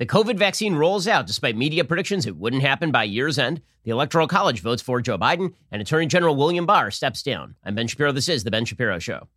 [0.00, 3.60] The COVID vaccine rolls out despite media predictions it wouldn't happen by year's end.
[3.84, 7.54] The Electoral College votes for Joe Biden, and Attorney General William Barr steps down.
[7.62, 8.10] I'm Ben Shapiro.
[8.10, 9.28] This is The Ben Shapiro Show.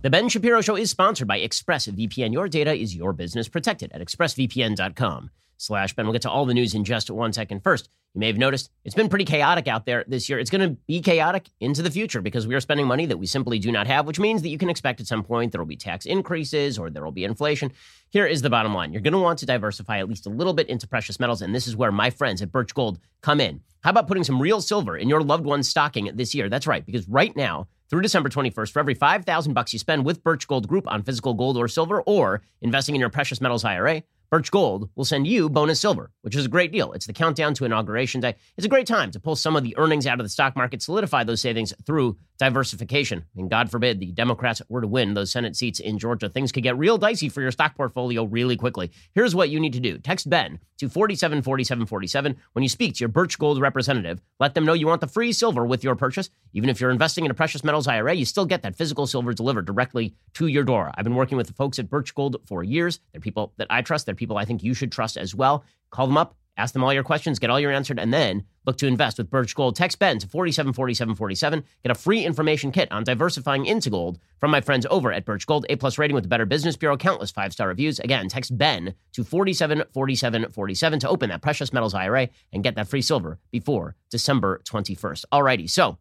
[0.00, 2.32] The Ben Shapiro Show is sponsored by ExpressVPN.
[2.32, 6.06] Your data is your business protected at expressvpn.com slash Ben.
[6.06, 7.62] We'll get to all the news in just one second.
[7.62, 10.38] First, you may have noticed it's been pretty chaotic out there this year.
[10.38, 13.26] It's going to be chaotic into the future because we are spending money that we
[13.26, 15.66] simply do not have, which means that you can expect at some point there will
[15.66, 17.72] be tax increases or there will be inflation.
[18.08, 20.54] Here is the bottom line you're going to want to diversify at least a little
[20.54, 23.60] bit into precious metals, and this is where my friends at Birch Gold come in.
[23.82, 26.48] How about putting some real silver in your loved one's stocking this year?
[26.48, 30.24] That's right, because right now, through December 21st, for every 5,000 bucks you spend with
[30.24, 34.02] Birch Gold Group on physical gold or silver or investing in your precious metals IRA,
[34.30, 36.92] Birch Gold will send you bonus silver, which is a great deal.
[36.92, 38.34] It's the countdown to inauguration day.
[38.56, 40.82] It's a great time to pull some of the earnings out of the stock market,
[40.82, 43.24] solidify those savings through diversification.
[43.36, 46.28] And God forbid the Democrats were to win those Senate seats in Georgia.
[46.28, 48.90] Things could get real dicey for your stock portfolio really quickly.
[49.14, 53.08] Here's what you need to do text Ben to 474747 when you speak to your
[53.08, 54.20] Birch Gold representative.
[54.40, 56.30] Let them know you want the free silver with your purchase.
[56.52, 59.32] Even if you're investing in a precious metals IRA, you still get that physical silver
[59.32, 60.90] delivered directly to your door.
[60.94, 63.00] I've been working with the folks at Birch Gold for years.
[63.12, 64.06] They're people that I trust.
[64.06, 65.64] They're people I think you should trust as well.
[65.90, 68.78] Call them up, ask them all your questions, get all your answered, and then look
[68.78, 69.76] to invest with Birch Gold.
[69.76, 71.64] Text Ben to 474747.
[71.82, 75.46] Get a free information kit on diversifying into gold from my friends over at Birch
[75.46, 75.66] Gold.
[75.68, 77.98] A plus rating with the Better Business Bureau, countless five star reviews.
[77.98, 83.02] Again, text Ben to 474747 to open that precious metals IRA and get that free
[83.02, 85.24] silver before December 21st.
[85.32, 85.98] Alrighty, so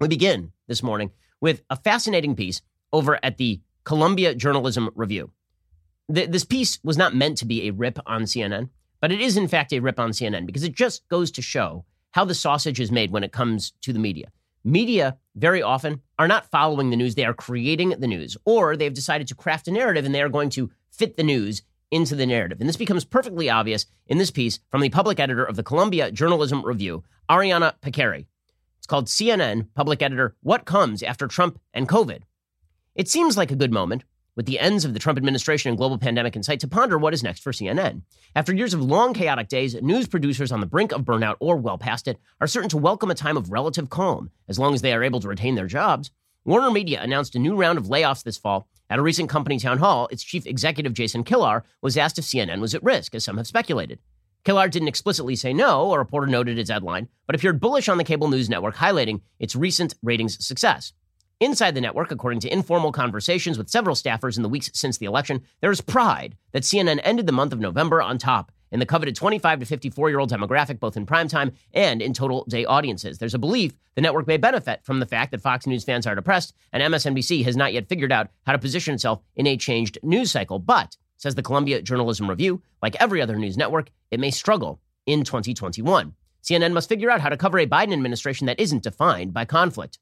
[0.00, 2.60] we begin this morning with a fascinating piece
[2.92, 5.30] over at the Columbia Journalism Review.
[6.12, 8.68] Th- this piece was not meant to be a rip on CNN,
[9.00, 11.84] but it is in fact a rip on CNN because it just goes to show
[12.12, 14.30] how the sausage is made when it comes to the media.
[14.64, 18.94] Media very often are not following the news, they are creating the news, or they've
[18.94, 22.26] decided to craft a narrative and they are going to fit the news into the
[22.26, 22.58] narrative.
[22.60, 26.10] And this becomes perfectly obvious in this piece from the public editor of the Columbia
[26.10, 28.26] Journalism Review, Ariana Pekary.
[28.78, 32.22] It's called CNN Public Editor What Comes After Trump and COVID.
[32.94, 34.04] It seems like a good moment
[34.36, 37.14] with the ends of the Trump administration and global pandemic in sight to ponder what
[37.14, 38.02] is next for CNN.
[38.34, 41.78] After years of long, chaotic days, news producers on the brink of burnout or well
[41.78, 44.92] past it are certain to welcome a time of relative calm, as long as they
[44.92, 46.10] are able to retain their jobs.
[46.44, 48.68] Warner Media announced a new round of layoffs this fall.
[48.88, 52.60] At a recent company town hall, its chief executive, Jason Kilar, was asked if CNN
[52.60, 53.98] was at risk, as some have speculated.
[54.44, 58.04] Kilar didn't explicitly say no, a reporter noted its headline, but appeared bullish on the
[58.04, 60.92] cable news network, highlighting its recent ratings success.
[61.38, 65.04] Inside the network, according to informal conversations with several staffers in the weeks since the
[65.04, 68.86] election, there is pride that CNN ended the month of November on top in the
[68.86, 73.18] coveted 25 to 54 year old demographic, both in primetime and in total day audiences.
[73.18, 76.14] There's a belief the network may benefit from the fact that Fox News fans are
[76.14, 79.98] depressed and MSNBC has not yet figured out how to position itself in a changed
[80.02, 80.58] news cycle.
[80.58, 85.22] But, says the Columbia Journalism Review, like every other news network, it may struggle in
[85.22, 86.14] 2021.
[86.42, 89.98] CNN must figure out how to cover a Biden administration that isn't defined by conflict.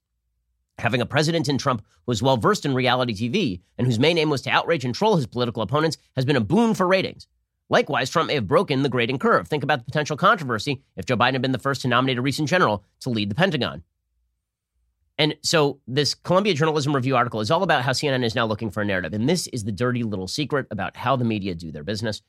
[0.79, 4.19] Having a president in Trump who is well versed in reality TV and whose main
[4.19, 7.27] aim was to outrage and troll his political opponents has been a boon for ratings.
[7.71, 9.49] Likewise, Trump may have broken the grading curve.
[9.49, 12.23] Think about the potential controversy if Joe Biden had been the first to nominate a
[12.23, 13.83] recent general to lead the Pentagon.
[15.17, 18.71] And so, this Columbia Journalism Review article is all about how CNN is now looking
[18.71, 19.12] for a narrative.
[19.12, 22.21] And this is the dirty little secret about how the media do their business.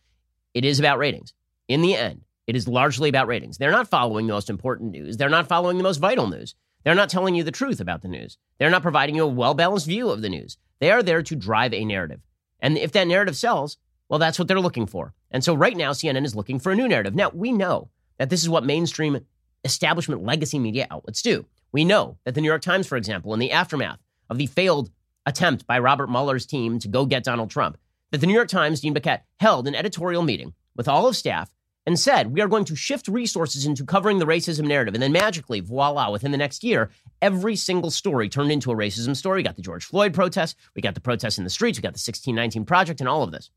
[0.53, 1.33] It is about ratings.
[1.67, 3.57] In the end, it is largely about ratings.
[3.57, 6.55] They're not following the most important news, they're not following the most vital news.
[6.85, 8.37] They're not telling you the truth about the news.
[8.59, 10.57] They're not providing you a well balanced view of the news.
[10.79, 12.21] They are there to drive a narrative.
[12.59, 15.13] And if that narrative sells, well, that's what they're looking for.
[15.31, 17.15] And so right now, CNN is looking for a new narrative.
[17.15, 19.19] Now, we know that this is what mainstream
[19.63, 21.45] establishment legacy media outlets do.
[21.71, 24.91] We know that the New York Times, for example, in the aftermath of the failed
[25.25, 27.77] attempt by Robert Mueller's team to go get Donald Trump,
[28.11, 31.51] that the New York Times, Dean Baquet, held an editorial meeting with all of staff
[31.85, 34.95] and said, we are going to shift resources into covering the racism narrative.
[34.95, 36.89] And then magically, voila, within the next year,
[37.21, 39.39] every single story turned into a racism story.
[39.39, 41.93] We got the George Floyd protests, we got the protests in the streets, we got
[41.93, 43.51] the 1619 Project, and all of this.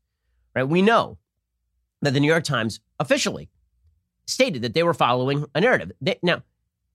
[0.55, 0.63] Right?
[0.63, 1.17] We know
[2.01, 3.49] that the New York Times officially
[4.25, 5.91] stated that they were following a narrative.
[5.99, 6.43] They, now,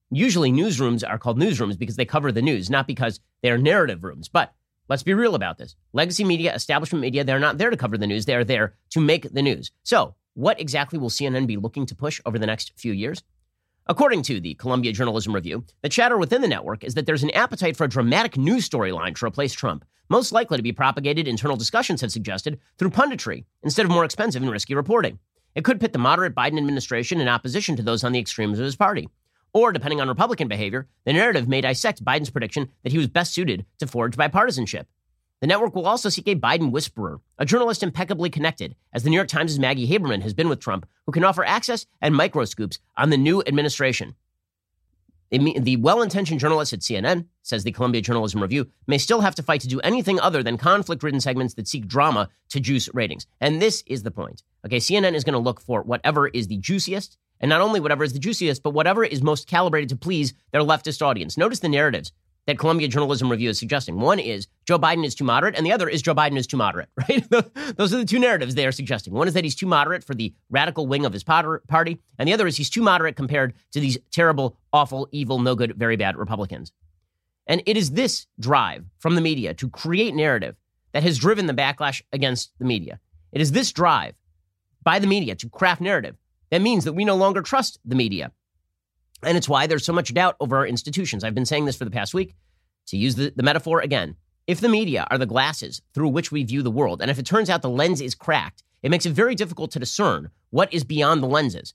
[0.09, 4.03] usually newsrooms are called newsrooms because they cover the news, not because they are narrative
[4.03, 4.29] rooms.
[4.29, 4.53] But
[4.87, 5.75] let's be real about this.
[5.93, 8.25] Legacy media, establishment media, they're not there to cover the news.
[8.25, 9.71] They are there to make the news.
[9.83, 13.23] So what exactly will CNN be looking to push over the next few years?
[13.87, 17.31] According to the Columbia Journalism Review, the chatter within the network is that there's an
[17.31, 21.55] appetite for a dramatic news storyline to replace Trump, most likely to be propagated, internal
[21.55, 25.19] discussions have suggested, through punditry instead of more expensive and risky reporting.
[25.55, 28.65] It could pit the moderate Biden administration in opposition to those on the extremes of
[28.65, 29.07] his party.
[29.53, 33.33] Or, depending on Republican behavior, the narrative may dissect Biden's prediction that he was best
[33.33, 34.85] suited to forge bipartisanship.
[35.41, 39.17] The network will also seek a Biden whisperer, a journalist impeccably connected, as the New
[39.17, 43.09] York Times' Maggie Haberman has been with Trump, who can offer access and microscoops on
[43.09, 44.15] the new administration.
[45.31, 49.43] The well intentioned journalist at CNN, says the Columbia Journalism Review, may still have to
[49.43, 53.27] fight to do anything other than conflict ridden segments that seek drama to juice ratings.
[53.41, 54.43] And this is the point.
[54.65, 58.05] Okay, CNN is going to look for whatever is the juiciest, and not only whatever
[58.05, 61.37] is the juiciest, but whatever is most calibrated to please their leftist audience.
[61.37, 62.13] Notice the narratives
[62.47, 63.99] that Columbia Journalism Review is suggesting.
[63.99, 66.57] One is Joe Biden is too moderate, and the other is Joe Biden is too
[66.57, 67.27] moderate, right?
[67.77, 69.13] Those are the two narratives they are suggesting.
[69.13, 72.33] One is that he's too moderate for the radical wing of his party, and the
[72.33, 76.17] other is he's too moderate compared to these terrible, awful, evil, no good, very bad
[76.17, 76.71] Republicans.
[77.47, 80.55] And it is this drive from the media to create narrative
[80.93, 82.99] that has driven the backlash against the media.
[83.31, 84.15] It is this drive
[84.83, 86.15] by the media to craft narrative
[86.51, 88.31] that means that we no longer trust the media.
[89.25, 91.23] And it's why there's so much doubt over our institutions.
[91.23, 92.35] I've been saying this for the past week.
[92.87, 96.43] To use the, the metaphor again, if the media are the glasses through which we
[96.43, 99.13] view the world, and if it turns out the lens is cracked, it makes it
[99.13, 101.73] very difficult to discern what is beyond the lenses.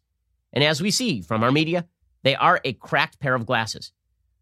[0.52, 1.87] And as we see from our media,
[2.23, 3.93] they are a cracked pair of glasses.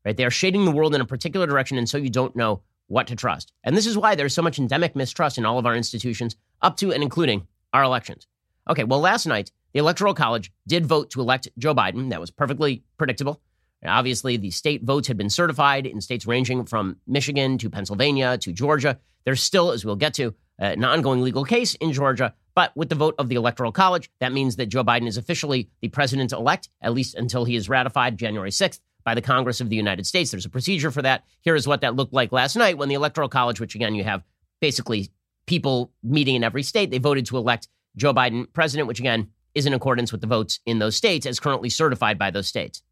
[0.05, 0.17] Right?
[0.17, 3.07] They are shading the world in a particular direction, and so you don't know what
[3.07, 3.53] to trust.
[3.65, 6.77] And this is why there's so much endemic mistrust in all of our institutions, up
[6.79, 8.27] to and including our elections.
[8.69, 12.11] Okay, well, last night, the Electoral College did vote to elect Joe Biden.
[12.11, 13.41] That was perfectly predictable.
[13.85, 18.53] Obviously, the state votes had been certified in states ranging from Michigan to Pennsylvania to
[18.53, 18.99] Georgia.
[19.25, 22.35] There's still, as we'll get to, uh, an ongoing legal case in Georgia.
[22.55, 25.71] But with the vote of the Electoral College, that means that Joe Biden is officially
[25.81, 29.69] the president elect, at least until he is ratified January 6th by the Congress of
[29.69, 30.33] the United States.
[30.33, 31.23] There's a procedure for that.
[31.43, 34.03] Here is what that looked like last night when the Electoral College, which again, you
[34.03, 34.25] have
[34.61, 35.11] basically
[35.47, 39.67] people meeting in every state, they voted to elect Joe Biden president, which again is
[39.67, 42.83] in accordance with the votes in those states as currently certified by those states.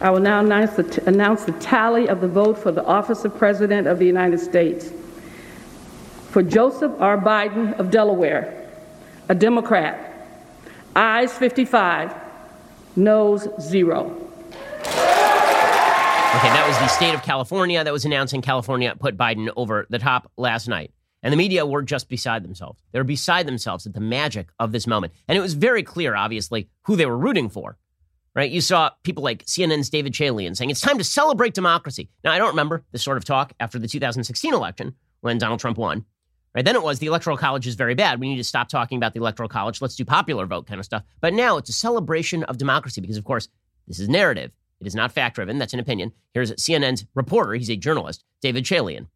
[0.00, 3.24] I will now announce the, t- announce the tally of the vote for the office
[3.24, 4.92] of President of the United States.
[6.30, 7.16] For Joseph R.
[7.16, 8.68] Biden of Delaware,
[9.30, 10.28] a Democrat,
[10.94, 12.14] ayes 55,
[12.94, 14.26] noes 0.
[16.36, 19.98] Okay, that was the state of California that was announcing California put Biden over the
[19.98, 20.92] top last night.
[21.22, 22.80] And the media were just beside themselves.
[22.92, 25.12] They were beside themselves at the magic of this moment.
[25.28, 27.78] And it was very clear, obviously, who they were rooting for.
[28.34, 28.50] Right?
[28.50, 32.10] You saw people like CNN's David Chalian saying it's time to celebrate democracy.
[32.22, 35.78] Now, I don't remember this sort of talk after the 2016 election when Donald Trump
[35.78, 36.04] won.
[36.54, 36.64] Right?
[36.64, 38.20] Then it was the Electoral College is very bad.
[38.20, 39.80] We need to stop talking about the Electoral College.
[39.80, 41.02] Let's do popular vote kind of stuff.
[41.20, 43.48] But now it's a celebration of democracy because, of course,
[43.88, 44.52] this is narrative.
[44.80, 45.58] It is not fact driven.
[45.58, 46.12] That's an opinion.
[46.34, 47.54] Here's CNN's reporter.
[47.54, 49.06] He's a journalist, David Chalian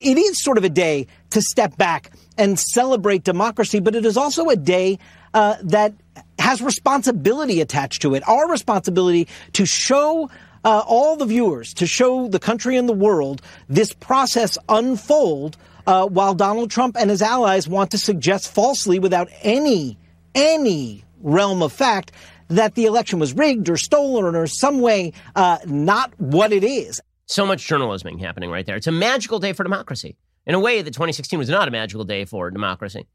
[0.00, 4.16] it is sort of a day to step back and celebrate democracy, but it is
[4.16, 4.98] also a day
[5.32, 5.94] uh, that
[6.38, 8.26] has responsibility attached to it.
[8.28, 10.30] Our responsibility to show
[10.64, 15.56] uh, all the viewers, to show the country and the world this process unfold
[15.86, 19.96] uh, while Donald Trump and his allies want to suggest falsely, without any,
[20.34, 22.12] any realm of fact,
[22.48, 27.00] that the election was rigged or stolen or some way uh, not what it is.
[27.26, 28.76] So much journalism happening right there.
[28.76, 30.16] It's a magical day for democracy.
[30.46, 33.08] In a way that 2016 was not a magical day for democracy.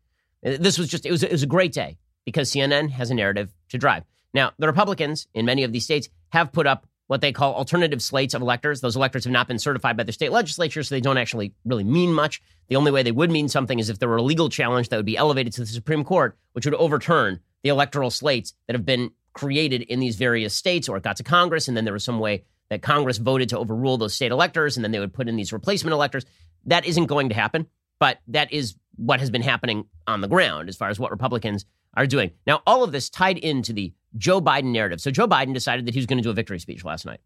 [0.44, 3.54] This was just, it was, it was a great day because CNN has a narrative
[3.69, 4.04] to drive.
[4.34, 8.02] Now, the Republicans in many of these states have put up what they call alternative
[8.02, 8.81] slates of electors.
[8.81, 11.84] Those electors have not been certified by their state legislature, so they don't actually really
[11.84, 12.42] mean much.
[12.69, 14.98] The only way they would mean something is if there were a legal challenge that
[14.98, 18.86] would be elevated to the Supreme Court, which would overturn the electoral slates that have
[18.86, 22.03] been created in these various states, or it got to Congress, and then there was
[22.03, 25.28] some way that Congress voted to overrule those state electors and then they would put
[25.28, 26.25] in these replacement electors.
[26.66, 27.68] That isn't going to happen,
[28.00, 31.66] but that is what has been happening on the ground as far as what Republicans
[31.96, 32.32] are doing.
[32.48, 35.01] Now, all of this tied into the Joe Biden narrative.
[35.01, 37.20] So, Joe Biden decided that he was going to do a victory speech last night.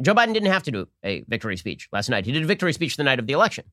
[0.00, 2.24] Joe Biden didn't have to do a victory speech last night.
[2.24, 3.64] He did a victory speech the night of the election.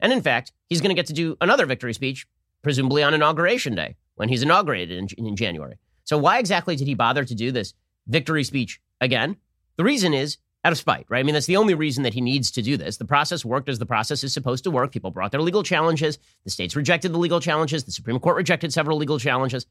[0.00, 2.26] And in fact, he's going to get to do another victory speech,
[2.62, 5.76] presumably on Inauguration Day when he's inaugurated in, in January.
[6.04, 7.74] So, why exactly did he bother to do this
[8.06, 9.36] victory speech again?
[9.76, 11.20] The reason is out of spite, right?
[11.20, 12.96] I mean, that's the only reason that he needs to do this.
[12.96, 14.90] The process worked as the process is supposed to work.
[14.90, 16.18] People brought their legal challenges.
[16.42, 17.84] The states rejected the legal challenges.
[17.84, 19.64] The Supreme Court rejected several legal challenges.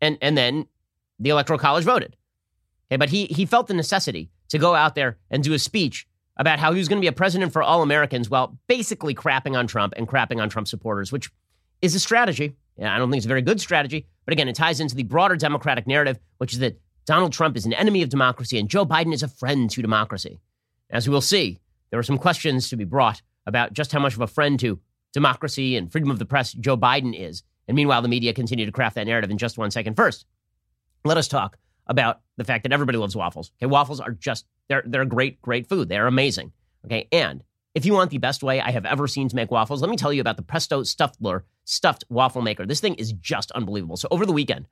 [0.00, 0.68] And, and then
[1.18, 2.16] the Electoral College voted.
[2.90, 6.08] Okay, but he, he felt the necessity to go out there and do a speech
[6.38, 9.54] about how he was going to be a president for all Americans while basically crapping
[9.54, 11.30] on Trump and crapping on Trump supporters, which
[11.82, 12.56] is a strategy.
[12.82, 14.06] I don't think it's a very good strategy.
[14.24, 17.66] But again, it ties into the broader Democratic narrative, which is that Donald Trump is
[17.66, 20.40] an enemy of democracy and Joe Biden is a friend to democracy.
[20.90, 21.58] As we will see,
[21.90, 24.78] there are some questions to be brought about just how much of a friend to
[25.12, 27.42] democracy and freedom of the press Joe Biden is.
[27.66, 29.94] And meanwhile, the media continue to craft that narrative in just one second.
[29.94, 30.26] First,
[31.04, 33.50] let us talk about the fact that everybody loves waffles.
[33.58, 35.88] Okay, waffles are just they're they're great, great food.
[35.88, 36.52] They're amazing.
[36.84, 37.42] Okay, and
[37.74, 39.96] if you want the best way I have ever seen to make waffles, let me
[39.96, 42.66] tell you about the Presto Stuffler stuffed waffle maker.
[42.66, 43.96] This thing is just unbelievable.
[43.96, 44.66] So over the weekend,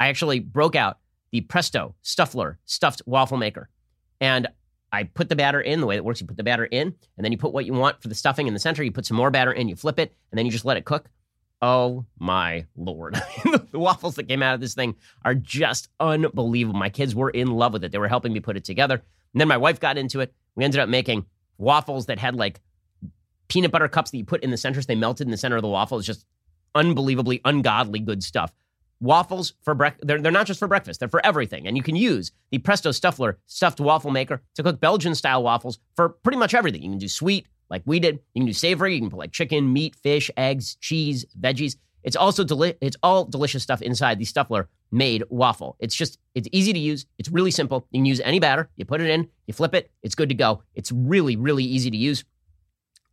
[0.00, 0.98] I actually broke out
[1.32, 3.68] the Presto Stuffler stuffed waffle maker,
[4.20, 4.48] and
[4.92, 6.20] I put the batter in the way that works.
[6.20, 8.46] You put the batter in, and then you put what you want for the stuffing
[8.46, 8.82] in the center.
[8.82, 10.84] You put some more batter in, you flip it, and then you just let it
[10.84, 11.10] cook.
[11.62, 13.14] Oh my lord.
[13.44, 16.78] the waffles that came out of this thing are just unbelievable.
[16.78, 17.92] My kids were in love with it.
[17.92, 18.94] They were helping me put it together.
[18.94, 20.34] And then my wife got into it.
[20.54, 21.24] We ended up making
[21.58, 22.60] waffles that had like
[23.48, 24.82] peanut butter cups that you put in the center.
[24.82, 25.98] So they melted in the center of the waffle.
[25.98, 26.26] It's just
[26.74, 28.52] unbelievably ungodly good stuff.
[29.00, 31.66] Waffles for breakfast, they're, they're not just for breakfast, they're for everything.
[31.66, 35.78] And you can use the Presto Stuffler stuffed waffle maker to cook Belgian style waffles
[35.94, 36.82] for pretty much everything.
[36.82, 38.20] You can do sweet, like we did.
[38.34, 38.94] You can do savory.
[38.94, 41.76] You can put like chicken, meat, fish, eggs, cheese, veggies.
[42.02, 45.76] It's also deli- it's all delicious stuff inside the Stuffler made waffle.
[45.80, 47.04] It's just it's easy to use.
[47.18, 47.86] It's really simple.
[47.90, 48.70] You can use any batter.
[48.76, 50.62] You put it in, you flip it, it's good to go.
[50.74, 52.24] It's really really easy to use.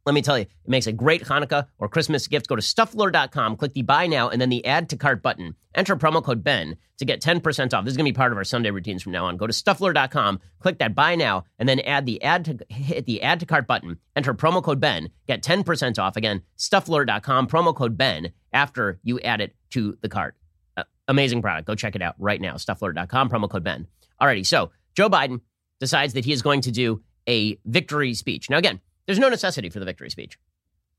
[0.06, 2.48] Let me tell you, it makes a great Hanukkah or Christmas gift.
[2.48, 5.56] Go to stuffler.com, click the buy now, and then the add to cart button.
[5.76, 7.86] Enter promo code BEN to get 10% off.
[7.86, 9.38] This is going to be part of our Sunday routines from now on.
[9.38, 13.22] Go to stuffler.com, click that buy now, and then add the add to hit the
[13.22, 13.98] add to cart button.
[14.16, 16.18] Enter promo code BEN, get 10% off.
[16.18, 20.36] Again, stuffler.com, promo code BEN after you add it to the cart.
[20.76, 21.66] Uh, amazing product.
[21.66, 22.56] Go check it out right now.
[22.56, 23.88] Stuffler.com, promo code BEN.
[24.22, 25.40] Alrighty, so Joe Biden
[25.80, 28.50] decides that he is going to do a victory speech.
[28.50, 30.38] Now, again, there's no necessity for the victory speech,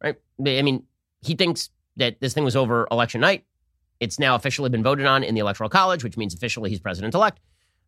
[0.03, 0.17] right?
[0.39, 0.85] I mean,
[1.23, 3.45] he thinks that this thing was over election night.
[4.01, 7.15] It's now officially been voted on in the Electoral College, which means officially he's president
[7.15, 7.41] elect.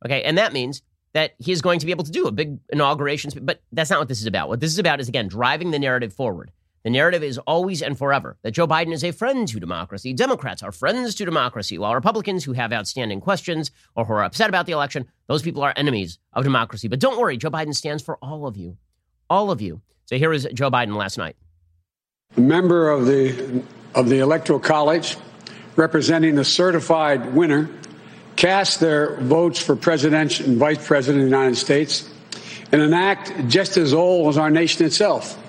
[0.04, 0.22] Okay.
[0.22, 0.82] And that means
[1.12, 3.30] that he is going to be able to do a big inauguration.
[3.42, 4.48] But that's not what this is about.
[4.48, 6.52] What this is about is, again, driving the narrative forward.
[6.84, 10.12] The narrative is always and forever that Joe Biden is a friend to democracy.
[10.12, 14.48] Democrats are friends to democracy, while Republicans who have outstanding questions or who are upset
[14.48, 16.86] about the election, those people are enemies of democracy.
[16.86, 18.76] But don't worry, Joe Biden stands for all of you.
[19.28, 19.82] All of you.
[20.06, 21.36] So here was Joe Biden last night.
[22.36, 25.16] A member of the of the Electoral College,
[25.74, 27.68] representing the certified winner,
[28.36, 32.08] cast their votes for president and vice president of the United States
[32.72, 35.42] in an act just as old as our nation itself.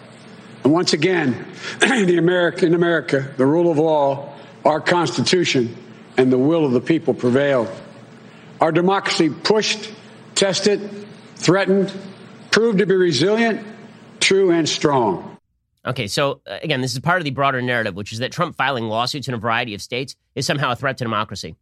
[0.63, 1.45] And once again,
[1.79, 4.33] the America, in America, the rule of law,
[4.65, 5.75] our Constitution,
[6.17, 7.69] and the will of the people prevailed.
[8.59, 9.91] Our democracy pushed,
[10.33, 11.93] tested, threatened,
[12.49, 13.76] proved to be resilient,
[14.27, 15.37] true, and strong.
[15.85, 18.57] Okay, so uh, again, this is part of the broader narrative, which is that Trump
[18.57, 21.55] filing lawsuits in a variety of states is somehow a threat to democracy.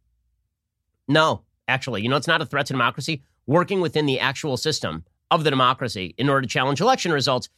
[1.06, 3.22] No, actually, you know, it's not a threat to democracy.
[3.46, 7.48] Working within the actual system of the democracy in order to challenge election results,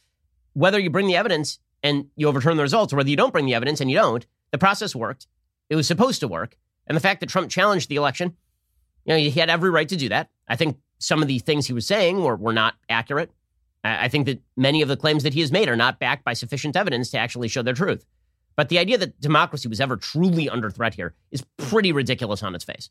[0.53, 3.47] whether you bring the evidence and you overturn the results, or whether you don't bring
[3.47, 5.25] the evidence and you don't, the process worked.
[5.71, 6.55] It was supposed to work.
[6.85, 8.35] And the fact that Trump challenged the election,
[9.05, 10.29] you know, he had every right to do that.
[10.47, 13.31] I think some of the things he was saying were, were not accurate.
[13.83, 16.33] I think that many of the claims that he has made are not backed by
[16.33, 18.05] sufficient evidence to actually show their truth.
[18.55, 22.55] But the idea that democracy was ever truly under threat here is pretty ridiculous on
[22.55, 22.89] its face.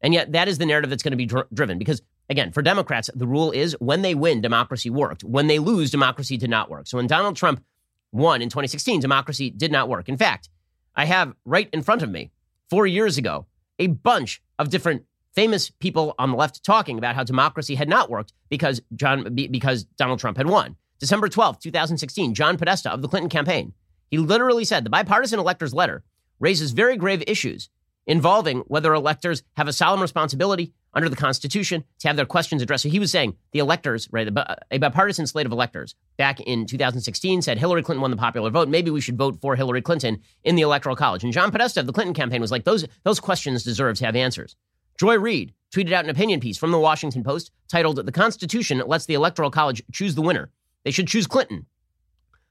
[0.00, 1.78] And yet, that is the narrative that's going to be dr- driven.
[1.78, 5.22] Because, again, for Democrats, the rule is when they win, democracy worked.
[5.22, 6.88] When they lose, democracy did not work.
[6.88, 7.64] So when Donald Trump
[8.12, 10.08] won in 2016, democracy did not work.
[10.08, 10.48] In fact,
[10.96, 12.32] I have right in front of me,
[12.68, 13.46] four years ago,
[13.78, 18.10] a bunch of different famous people on the left talking about how democracy had not
[18.10, 20.76] worked because John because Donald Trump had won.
[20.98, 23.72] December 12th, 2016, John Podesta of the Clinton campaign.
[24.10, 26.02] He literally said the bipartisan electors letter
[26.38, 27.68] raises very grave issues
[28.06, 32.84] involving whether electors have a solemn responsibility under the Constitution to have their questions addressed.
[32.84, 34.28] So he was saying the electors, right,
[34.70, 38.68] a bipartisan slate of electors back in 2016 said Hillary Clinton won the popular vote.
[38.68, 41.24] Maybe we should vote for Hillary Clinton in the Electoral College.
[41.24, 44.16] And John Podesta of the Clinton campaign was like, those, those questions deserve to have
[44.16, 44.54] answers.
[44.98, 49.06] Joy Reid tweeted out an opinion piece from the Washington Post titled The Constitution Lets
[49.06, 50.50] the Electoral College Choose the Winner.
[50.84, 51.66] They should choose Clinton.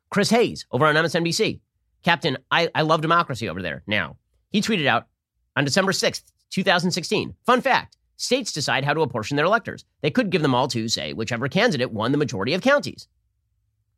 [0.10, 1.62] Chris Hayes over on MSNBC.
[2.04, 4.18] Captain, I, I love democracy over there now.
[4.50, 5.08] He tweeted out
[5.56, 7.34] on December 6th, 2016.
[7.46, 9.86] Fun fact states decide how to apportion their electors.
[10.02, 13.08] They could give them all to, say, whichever candidate won the majority of counties.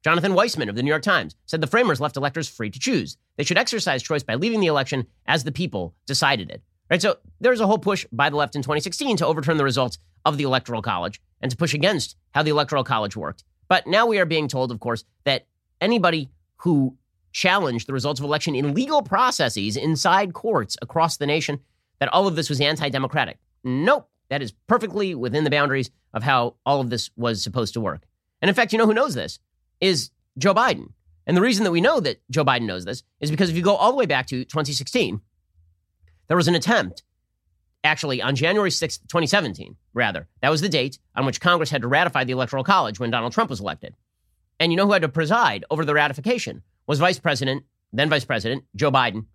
[0.03, 3.17] Jonathan Weisman of the New York Times said the framers left electors free to choose.
[3.37, 6.61] They should exercise choice by leaving the election as the people decided it.
[6.89, 7.01] Right?
[7.01, 10.37] So there's a whole push by the left in 2016 to overturn the results of
[10.37, 13.43] the Electoral College and to push against how the Electoral College worked.
[13.67, 15.47] But now we are being told, of course, that
[15.81, 16.97] anybody who
[17.31, 21.59] challenged the results of election in legal processes inside courts across the nation,
[21.99, 23.39] that all of this was anti democratic.
[23.63, 24.09] Nope.
[24.29, 28.03] That is perfectly within the boundaries of how all of this was supposed to work.
[28.41, 29.39] And in fact, you know who knows this?
[29.81, 30.93] Is Joe Biden.
[31.27, 33.61] And the reason that we know that Joe Biden knows this is because if you
[33.61, 35.21] go all the way back to 2016,
[36.27, 37.03] there was an attempt
[37.83, 40.27] actually on January 6th, 2017, rather.
[40.41, 43.31] That was the date on which Congress had to ratify the Electoral College when Donald
[43.31, 43.93] Trump was elected.
[44.59, 47.63] And you know who had to preside over the ratification was Vice President,
[47.93, 49.25] then Vice President Joe Biden.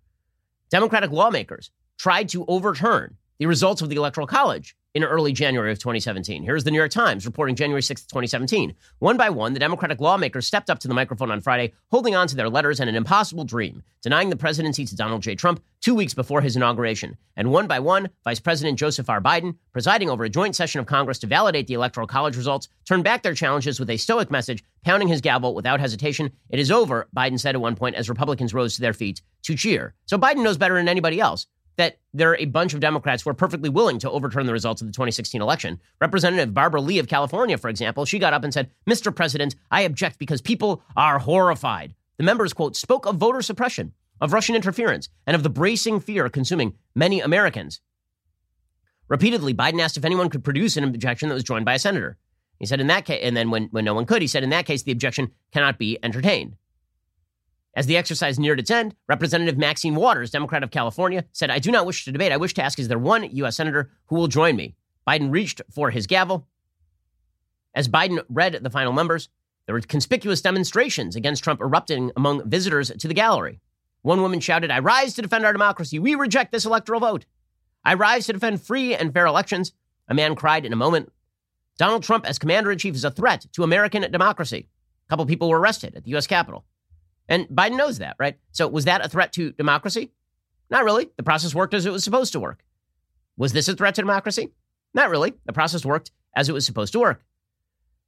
[0.69, 5.79] Democratic lawmakers tried to overturn the results of the Electoral College in early January of
[5.79, 6.43] 2017.
[6.43, 8.75] Here's the New York Times reporting January 6th, 2017.
[8.99, 12.27] One by one, the Democratic lawmakers stepped up to the microphone on Friday, holding on
[12.27, 15.35] to their letters and an impossible dream, denying the presidency to Donald J.
[15.35, 17.17] Trump two weeks before his inauguration.
[17.37, 19.21] And one by one, Vice President Joseph R.
[19.21, 23.05] Biden, presiding over a joint session of Congress to validate the Electoral College results, turned
[23.05, 26.31] back their challenges with a stoic message, pounding his gavel without hesitation.
[26.49, 29.55] It is over, Biden said at one point as Republicans rose to their feet to
[29.55, 29.93] cheer.
[30.05, 31.47] So Biden knows better than anybody else
[31.77, 34.81] that there are a bunch of Democrats who are perfectly willing to overturn the results
[34.81, 35.79] of the 2016 election.
[35.99, 39.15] Representative Barbara Lee of California, for example, she got up and said, Mr.
[39.15, 41.95] President, I object because people are horrified.
[42.17, 46.29] The members, quote, spoke of voter suppression, of Russian interference, and of the bracing fear
[46.29, 47.81] consuming many Americans.
[49.07, 52.17] Repeatedly, Biden asked if anyone could produce an objection that was joined by a senator.
[52.59, 54.51] He said in that case, and then when, when no one could, he said in
[54.51, 56.55] that case, the objection cannot be entertained.
[57.73, 61.71] As the exercise neared its end, Representative Maxine Waters, Democrat of California, said, I do
[61.71, 62.31] not wish to debate.
[62.31, 63.55] I wish to ask, is there one U.S.
[63.55, 64.75] Senator who will join me?
[65.07, 66.47] Biden reached for his gavel.
[67.73, 69.29] As Biden read the final numbers,
[69.65, 73.61] there were conspicuous demonstrations against Trump erupting among visitors to the gallery.
[74.01, 75.97] One woman shouted, I rise to defend our democracy.
[75.97, 77.25] We reject this electoral vote.
[77.85, 79.71] I rise to defend free and fair elections.
[80.09, 81.11] A man cried in a moment.
[81.77, 84.67] Donald Trump, as commander in chief, is a threat to American democracy.
[85.07, 86.27] A couple people were arrested at the U.S.
[86.27, 86.65] Capitol.
[87.31, 88.37] And Biden knows that, right?
[88.51, 90.11] So was that a threat to democracy?
[90.69, 91.09] Not really.
[91.15, 92.61] The process worked as it was supposed to work.
[93.37, 94.49] Was this a threat to democracy?
[94.93, 95.33] Not really.
[95.45, 97.23] The process worked as it was supposed to work.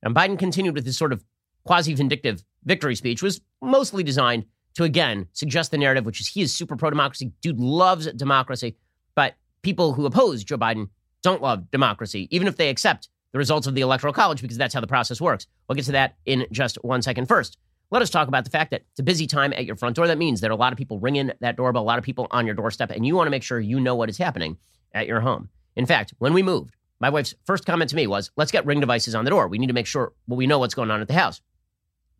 [0.02, 1.24] And Biden continued with his sort of
[1.64, 6.42] quasi vindictive victory speech, was mostly designed to, again, suggest the narrative, which is he
[6.42, 7.32] is super pro democracy.
[7.40, 8.76] Dude loves democracy.
[9.16, 10.90] But people who oppose Joe Biden
[11.22, 14.74] don't love democracy, even if they accept the results of the Electoral College, because that's
[14.74, 15.48] how the process works.
[15.70, 17.28] We'll get to that in just one second.
[17.28, 17.58] First,
[17.94, 20.08] let us talk about the fact that it's a busy time at your front door.
[20.08, 22.26] That means there are a lot of people ringing that doorbell, a lot of people
[22.32, 24.58] on your doorstep, and you want to make sure you know what is happening
[24.96, 25.48] at your home.
[25.76, 28.80] In fact, when we moved, my wife's first comment to me was, let's get ring
[28.80, 29.48] devices on the door.
[29.48, 31.40] We need to make sure well, we know what's going on at the house.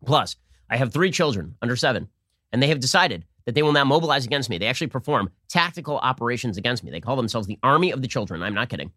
[0.06, 0.36] Plus,
[0.70, 2.06] I have three children under seven,
[2.52, 4.58] and they have decided that they will now mobilize against me.
[4.58, 6.92] They actually perform tactical operations against me.
[6.92, 8.44] They call themselves the Army of the Children.
[8.44, 8.92] I'm not kidding.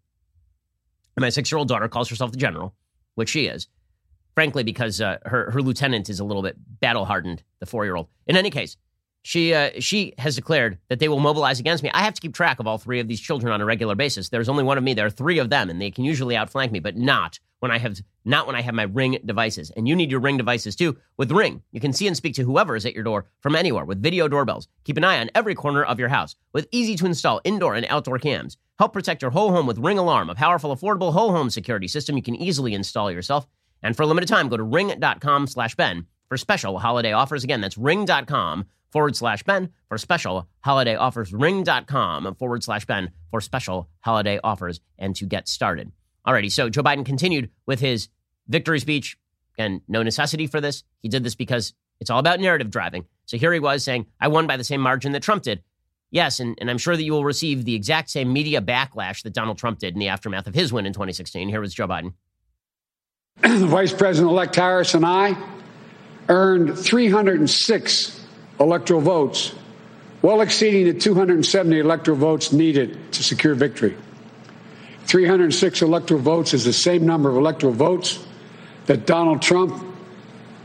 [1.16, 2.72] And my six year old daughter calls herself the General,
[3.16, 3.66] which she is
[4.38, 7.96] frankly, because uh, her her lieutenant is a little bit battle hardened, the four year
[7.96, 8.06] old.
[8.28, 8.76] In any case,
[9.22, 11.90] she uh, she has declared that they will mobilize against me.
[11.92, 14.28] I have to keep track of all three of these children on a regular basis.
[14.28, 14.94] There's only one of me.
[14.94, 17.78] There are three of them, and they can usually outflank me, but not when I
[17.78, 19.72] have not when I have my Ring devices.
[19.72, 20.96] And you need your Ring devices too.
[21.16, 23.86] With Ring, you can see and speak to whoever is at your door from anywhere
[23.86, 24.68] with video doorbells.
[24.84, 27.86] Keep an eye on every corner of your house with easy to install indoor and
[27.90, 28.56] outdoor cams.
[28.78, 32.16] Help protect your whole home with Ring Alarm, a powerful, affordable whole home security system
[32.16, 33.48] you can easily install yourself.
[33.82, 37.44] And for a limited time, go to ring.com slash Ben for special holiday offers.
[37.44, 41.32] Again, that's ring.com forward slash Ben for special holiday offers.
[41.32, 45.92] Ring.com forward slash Ben for special holiday offers and to get started.
[46.26, 48.08] Alrighty, so Joe Biden continued with his
[48.48, 49.16] victory speech
[49.56, 50.84] and no necessity for this.
[51.00, 53.06] He did this because it's all about narrative driving.
[53.26, 55.62] So here he was saying, I won by the same margin that Trump did.
[56.10, 59.34] Yes, and, and I'm sure that you will receive the exact same media backlash that
[59.34, 61.48] Donald Trump did in the aftermath of his win in 2016.
[61.48, 62.14] Here was Joe Biden.
[63.44, 65.36] Vice President elect Harris and I
[66.28, 68.26] earned 306
[68.58, 69.54] electoral votes,
[70.22, 73.96] well exceeding the 270 electoral votes needed to secure victory.
[75.06, 78.24] 306 electoral votes is the same number of electoral votes
[78.86, 79.84] that Donald Trump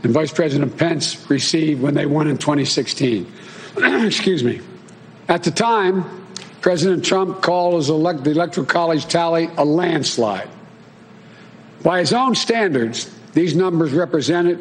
[0.02, 3.32] and Vice President Pence received when they won in 2016.
[3.76, 4.60] Excuse me.
[5.28, 6.04] At the time,
[6.60, 10.48] President Trump called his elect- the Electoral College tally a landslide.
[11.84, 14.58] By his own standards, these numbers represented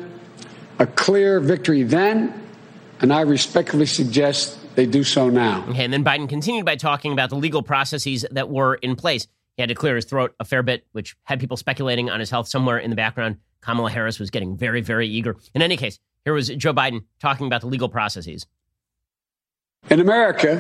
[0.78, 2.34] a clear victory then,
[3.00, 5.66] and I respectfully suggest they do so now.
[5.70, 9.26] Okay, and then Biden continued by talking about the legal processes that were in place.
[9.56, 12.30] He had to clear his throat a fair bit, which had people speculating on his
[12.30, 13.38] health somewhere in the background.
[13.62, 15.38] Kamala Harris was getting very, very eager.
[15.56, 18.46] In any case, here was Joe Biden talking about the legal processes.
[19.90, 20.58] In America,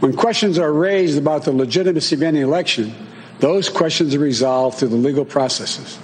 [0.00, 2.94] when questions are raised about the legitimacy of any election,
[3.42, 5.98] those questions are resolved through the legal processes.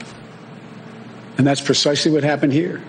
[1.39, 2.83] And that's precisely what happened here.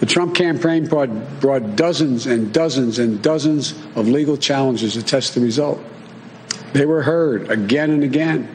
[0.00, 1.08] The Trump campaign brought,
[1.40, 5.82] brought dozens and dozens and dozens of legal challenges to test the result.
[6.74, 8.46] They were heard again and again.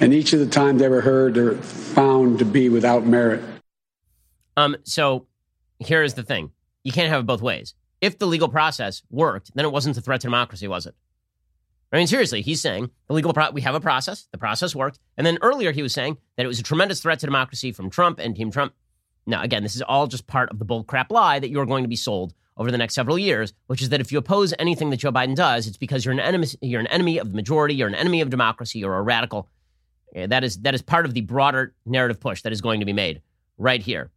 [0.00, 3.42] And each of the time they were heard, they were found to be without merit.
[4.56, 5.26] Um, so
[5.80, 6.50] here's the thing
[6.82, 7.74] you can't have it both ways.
[8.00, 10.94] If the legal process worked, then it wasn't a threat to democracy, was it?
[11.92, 14.26] I mean, seriously, he's saying the legal pro- we have a process.
[14.32, 14.98] The process worked.
[15.16, 17.90] And then earlier he was saying that it was a tremendous threat to democracy from
[17.90, 18.74] Trump and Team Trump.
[19.26, 21.84] Now, again, this is all just part of the bull crap lie that you're going
[21.84, 24.90] to be sold over the next several years, which is that if you oppose anything
[24.90, 26.46] that Joe Biden does, it's because you're an enemy.
[26.60, 27.74] You're an enemy of the majority.
[27.74, 28.78] You're an enemy of democracy.
[28.78, 29.48] You're a radical.
[30.14, 32.94] That is that is part of the broader narrative push that is going to be
[32.94, 33.20] made
[33.58, 34.10] right here.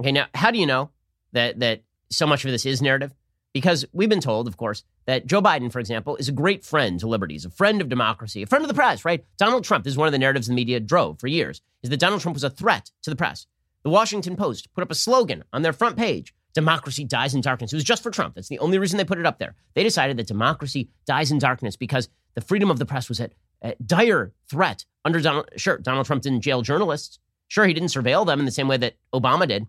[0.00, 0.90] Okay, now how do you know
[1.32, 3.14] that that so much of this is narrative?
[3.56, 7.00] Because we've been told, of course, that Joe Biden, for example, is a great friend
[7.00, 9.24] to liberties, a friend of democracy, a friend of the press, right?
[9.38, 11.96] Donald Trump, this is one of the narratives the media drove for years, is that
[11.96, 13.46] Donald Trump was a threat to the press.
[13.82, 17.72] The Washington Post put up a slogan on their front page democracy dies in darkness.
[17.72, 18.34] It was just for Trump.
[18.34, 19.54] That's the only reason they put it up there.
[19.72, 23.32] They decided that democracy dies in darkness because the freedom of the press was at,
[23.62, 25.48] at dire threat under Donald.
[25.56, 27.18] Sure, Donald Trump didn't jail journalists.
[27.48, 29.66] Sure, he didn't surveil them in the same way that Obama did.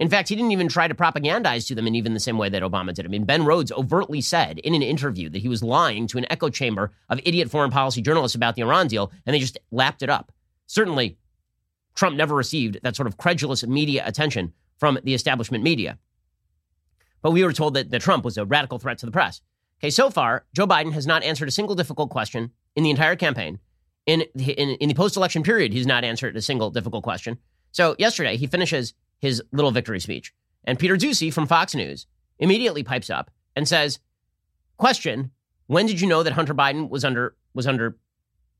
[0.00, 2.48] In fact, he didn't even try to propagandize to them in even the same way
[2.48, 3.04] that Obama did.
[3.04, 6.24] I mean, Ben Rhodes overtly said in an interview that he was lying to an
[6.30, 10.02] echo chamber of idiot foreign policy journalists about the Iran deal, and they just lapped
[10.02, 10.32] it up.
[10.66, 11.18] Certainly,
[11.94, 15.98] Trump never received that sort of credulous media attention from the establishment media.
[17.20, 19.42] But we were told that, that Trump was a radical threat to the press.
[19.80, 23.16] Okay, so far, Joe Biden has not answered a single difficult question in the entire
[23.16, 23.58] campaign.
[24.06, 27.36] In, in, in the post election period, he's not answered a single difficult question.
[27.72, 30.32] So yesterday, he finishes his little victory speech.
[30.64, 32.06] And Peter Doocy from Fox News
[32.38, 33.98] immediately pipes up and says,
[34.76, 35.30] Question,
[35.66, 37.96] when did you know that Hunter Biden was under was under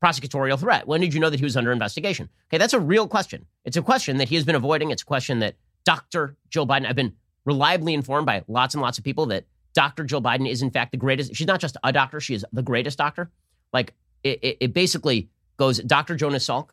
[0.03, 0.87] prosecutorial threat?
[0.87, 2.29] When did you know that he was under investigation?
[2.49, 3.45] Okay, that's a real question.
[3.65, 4.91] It's a question that he has been avoiding.
[4.91, 6.35] It's a question that Dr.
[6.49, 7.13] Joe Biden, I've been
[7.45, 10.03] reliably informed by lots and lots of people that Dr.
[10.03, 11.35] Jill Biden is, in fact, the greatest.
[11.35, 13.31] She's not just a doctor, she is the greatest doctor.
[13.73, 13.93] Like,
[14.23, 16.15] it, it, it basically goes Dr.
[16.15, 16.69] Jonas Salk,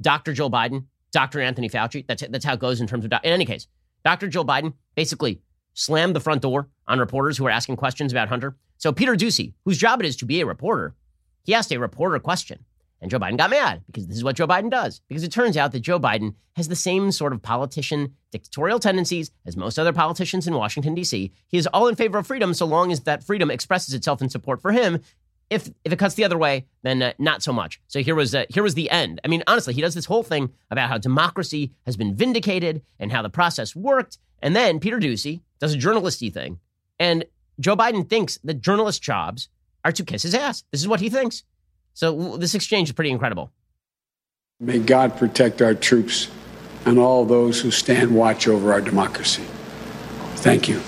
[0.00, 0.32] Dr.
[0.32, 1.40] Joe Biden, Dr.
[1.40, 2.06] Anthony Fauci.
[2.06, 3.66] That's, that's how it goes in terms of, in any case,
[4.04, 4.28] Dr.
[4.28, 5.40] Joe Biden basically
[5.74, 8.56] slammed the front door on reporters who were asking questions about Hunter.
[8.78, 10.94] So Peter Doocy, whose job it is to be a reporter,
[11.44, 12.64] he asked a reporter question.
[13.00, 15.00] And Joe Biden got mad because this is what Joe Biden does.
[15.08, 19.30] Because it turns out that Joe Biden has the same sort of politician dictatorial tendencies
[19.46, 21.32] as most other politicians in Washington, D.C.
[21.48, 24.28] He is all in favor of freedom so long as that freedom expresses itself in
[24.28, 25.00] support for him.
[25.50, 27.80] If, if it cuts the other way, then uh, not so much.
[27.88, 29.20] So here was uh, here was the end.
[29.24, 33.10] I mean, honestly, he does this whole thing about how democracy has been vindicated and
[33.10, 36.60] how the process worked, and then Peter Doocy does a journalisty thing,
[36.98, 37.24] and
[37.58, 39.48] Joe Biden thinks that journalist jobs
[39.84, 40.64] are to kiss his ass.
[40.70, 41.42] This is what he thinks.
[41.94, 43.52] So this exchange is pretty incredible.
[44.60, 46.28] May God protect our troops
[46.84, 49.44] and all those who stand watch over our democracy.
[50.36, 50.80] Thank you.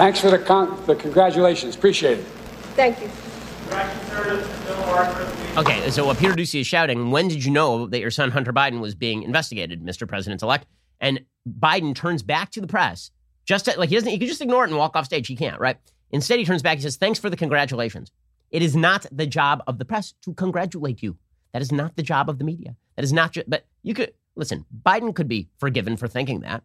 [0.00, 1.76] Thanks for the, con- the congratulations.
[1.76, 2.24] Appreciate it.
[2.74, 3.10] Thank you.
[5.58, 8.50] Okay, so what Peter Doocy is shouting, when did you know that your son Hunter
[8.50, 10.08] Biden was being investigated, Mr.
[10.08, 10.64] President elect?
[11.02, 13.10] And Biden turns back to the press,
[13.44, 15.26] just to, like he doesn't, he could just ignore it and walk off stage.
[15.26, 15.76] He can't, right?
[16.12, 16.78] Instead, he turns back.
[16.78, 18.10] He says, Thanks for the congratulations.
[18.50, 21.18] It is not the job of the press to congratulate you.
[21.52, 22.74] That is not the job of the media.
[22.96, 26.62] That is not just, but you could, listen, Biden could be forgiven for thinking that.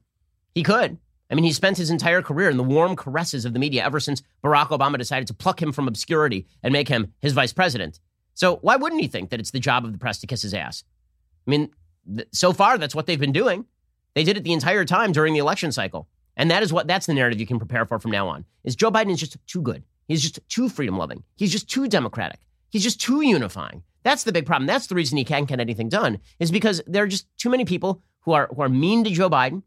[0.53, 0.99] He could.
[1.29, 3.99] I mean, he spent his entire career in the warm caresses of the media ever
[3.99, 7.99] since Barack Obama decided to pluck him from obscurity and make him his vice president.
[8.35, 10.53] So why wouldn't he think that it's the job of the press to kiss his
[10.53, 10.83] ass?
[11.47, 11.71] I mean,
[12.15, 13.65] th- so far, that's what they've been doing.
[14.13, 16.07] They did it the entire time during the election cycle.
[16.37, 18.45] And that is what that's the narrative you can prepare for from now on.
[18.63, 19.83] Is Joe Biden is just too good.
[20.07, 21.23] He's just too freedom loving.
[21.37, 22.39] He's just too democratic.
[22.69, 23.83] He's just too unifying.
[24.03, 24.67] That's the big problem.
[24.67, 27.65] That's the reason he can't get anything done is because there are just too many
[27.65, 29.63] people who are who are mean to Joe Biden,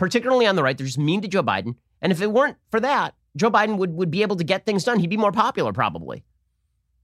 [0.00, 0.76] particularly on the right.
[0.76, 1.76] They're just mean to Joe Biden.
[2.02, 4.82] And if it weren't for that, Joe Biden would, would be able to get things
[4.82, 4.98] done.
[4.98, 6.24] He'd be more popular probably.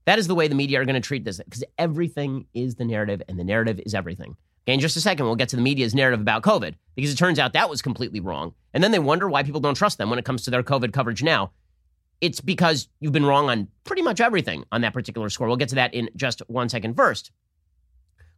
[0.05, 2.85] That is the way the media are going to treat this because everything is the
[2.85, 4.35] narrative and the narrative is everything.
[4.65, 7.17] Okay, in just a second, we'll get to the media's narrative about COVID because it
[7.17, 8.53] turns out that was completely wrong.
[8.73, 10.91] And then they wonder why people don't trust them when it comes to their COVID
[10.91, 11.51] coverage now.
[12.19, 15.47] It's because you've been wrong on pretty much everything on that particular score.
[15.47, 16.95] We'll get to that in just one second.
[16.95, 17.31] First,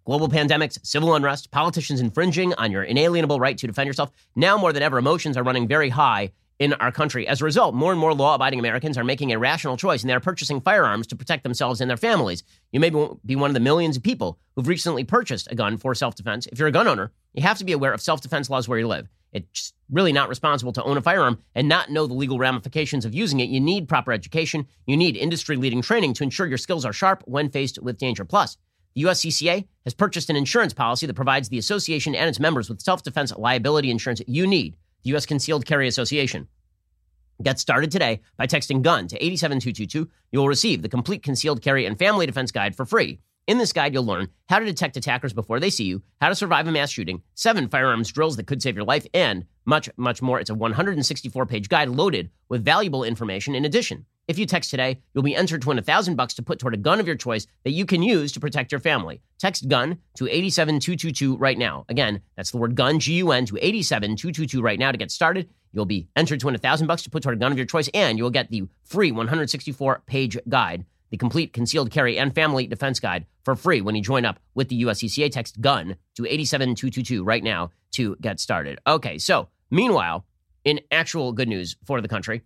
[0.05, 4.11] global pandemics, civil unrest, politicians infringing on your inalienable right to defend yourself.
[4.35, 7.25] Now more than ever, emotions are running very high in our country.
[7.27, 10.09] As a result, more and more law abiding Americans are making a rational choice and
[10.09, 12.43] they're purchasing firearms to protect themselves and their families.
[12.71, 15.95] You may be one of the millions of people who've recently purchased a gun for
[15.95, 16.47] self defense.
[16.47, 18.77] If you're a gun owner, you have to be aware of self defense laws where
[18.79, 19.07] you live.
[19.31, 23.13] It's really not responsible to own a firearm and not know the legal ramifications of
[23.13, 23.49] using it.
[23.49, 24.67] You need proper education.
[24.85, 28.25] You need industry leading training to ensure your skills are sharp when faced with danger.
[28.25, 28.57] Plus,
[28.95, 32.81] the USCCA has purchased an insurance policy that provides the association and its members with
[32.81, 35.25] self defense liability insurance you need the U.S.
[35.25, 36.47] Concealed Carry Association.
[37.41, 40.09] Get started today by texting GUN to 87222.
[40.31, 43.19] You will receive the complete concealed carry and family defense guide for free.
[43.49, 46.35] In this guide, you'll learn how to detect attackers before they see you, how to
[46.35, 50.21] survive a mass shooting, seven firearms drills that could save your life, and much, much
[50.21, 50.39] more.
[50.39, 54.05] It's a 164 page guide loaded with valuable information in addition.
[54.27, 56.75] If you text today, you'll be entered to win a thousand bucks to put toward
[56.75, 59.19] a gun of your choice that you can use to protect your family.
[59.39, 61.85] Text gun to 87222 right now.
[61.89, 65.49] Again, that's the word gun, G U N, to 87222 right now to get started.
[65.71, 67.65] You'll be entered to win a thousand bucks to put toward a gun of your
[67.65, 72.67] choice, and you'll get the free 164 page guide, the complete concealed carry and family
[72.67, 75.31] defense guide for free when you join up with the USCCA.
[75.31, 78.79] Text gun to 87222 right now to get started.
[78.85, 80.25] Okay, so meanwhile,
[80.63, 82.41] in actual good news for the country,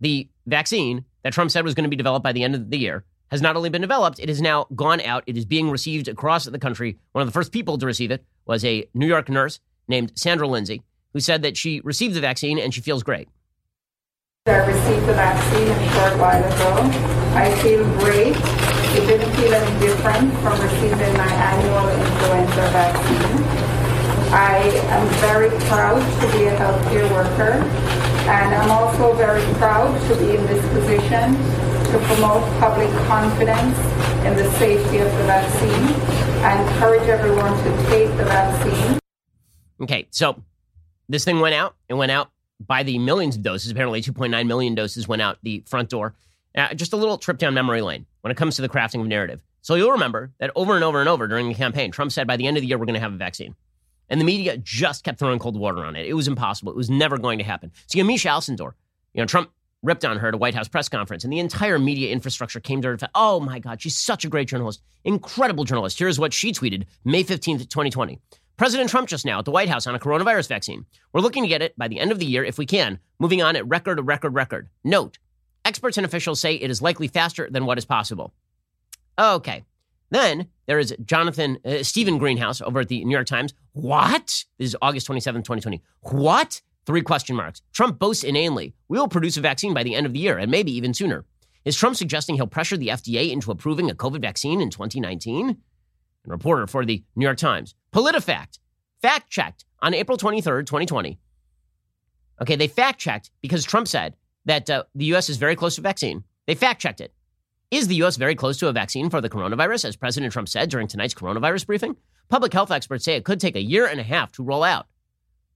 [0.00, 2.78] the vaccine that Trump said was going to be developed by the end of the
[2.78, 5.24] year has not only been developed, it has now gone out.
[5.26, 6.98] It is being received across the country.
[7.12, 10.46] One of the first people to receive it was a New York nurse named Sandra
[10.46, 10.82] Lindsay,
[11.14, 13.28] who said that she received the vaccine and she feels great.
[14.44, 16.74] I received the vaccine a short while ago.
[17.38, 18.34] I feel great.
[18.34, 23.38] It didn't feel any different from receiving my annual influenza vaccine.
[24.34, 24.58] I
[24.90, 27.52] am very proud to be a healthcare worker,
[28.26, 31.34] and I'm also very proud to be in this position
[31.92, 33.78] to promote public confidence
[34.26, 35.94] in the safety of the vaccine.
[36.42, 38.98] I encourage everyone to take the vaccine.
[39.80, 40.42] Okay, so
[41.08, 41.76] this thing went out.
[41.88, 42.32] It went out
[42.66, 43.70] by the millions of doses.
[43.70, 46.14] Apparently, 2.9 million doses went out the front door.
[46.54, 49.06] Uh, just a little trip down memory lane when it comes to the crafting of
[49.06, 49.42] narrative.
[49.62, 52.36] So you'll remember that over and over and over during the campaign, Trump said by
[52.36, 53.54] the end of the year, we're going to have a vaccine.
[54.10, 56.06] And the media just kept throwing cold water on it.
[56.06, 56.72] It was impossible.
[56.72, 57.70] It was never going to happen.
[57.86, 58.72] So you know, Misha Alcindor,
[59.14, 59.50] you know, Trump
[59.82, 62.82] ripped on her at a White House press conference, and the entire media infrastructure came
[62.82, 62.98] to her.
[62.98, 65.98] Said, oh my God, she's such a great journalist, incredible journalist.
[65.98, 68.20] Here's what she tweeted May 15th, 2020.
[68.56, 70.86] President Trump just now at the White House on a coronavirus vaccine.
[71.12, 73.42] We're looking to get it by the end of the year if we can, moving
[73.42, 74.68] on at record, record, record.
[74.84, 75.18] Note,
[75.64, 78.32] experts and officials say it is likely faster than what is possible.
[79.18, 79.64] Okay.
[80.10, 83.54] Then there is Jonathan, uh, Steven Greenhouse over at the New York Times.
[83.72, 84.44] What?
[84.58, 85.82] This is August 27, 2020.
[86.02, 86.60] What?
[86.84, 87.62] Three question marks.
[87.72, 90.50] Trump boasts inanely, we will produce a vaccine by the end of the year and
[90.50, 91.24] maybe even sooner.
[91.64, 95.48] Is Trump suggesting he'll pressure the FDA into approving a COVID vaccine in 2019?
[95.48, 95.58] And
[96.26, 97.74] reporter for the New York Times.
[97.92, 98.58] PolitiFact,
[99.02, 101.18] fact checked on April 23rd, 2020.
[102.40, 105.28] Okay, they fact checked because Trump said that uh, the U.S.
[105.28, 106.24] is very close to a vaccine.
[106.46, 107.12] They fact checked it.
[107.70, 108.16] Is the U.S.
[108.16, 111.66] very close to a vaccine for the coronavirus, as President Trump said during tonight's coronavirus
[111.66, 111.96] briefing?
[112.28, 114.86] Public health experts say it could take a year and a half to roll out.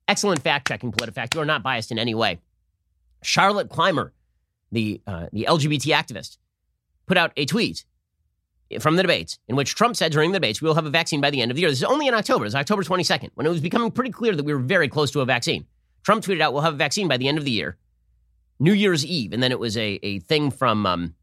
[0.07, 1.35] Excellent fact checking, PolitiFact.
[1.35, 2.39] You are not biased in any way.
[3.23, 4.13] Charlotte Clymer,
[4.71, 6.37] the, uh, the LGBT activist,
[7.07, 7.85] put out a tweet
[8.81, 11.21] from the debates in which Trump said during the debates, we will have a vaccine
[11.21, 11.71] by the end of the year.
[11.71, 12.45] This is only in October.
[12.45, 15.21] It's October 22nd, when it was becoming pretty clear that we were very close to
[15.21, 15.67] a vaccine.
[16.03, 17.77] Trump tweeted out, we'll have a vaccine by the end of the year.
[18.59, 19.33] New Year's Eve.
[19.33, 21.15] And then it was a, a thing from um,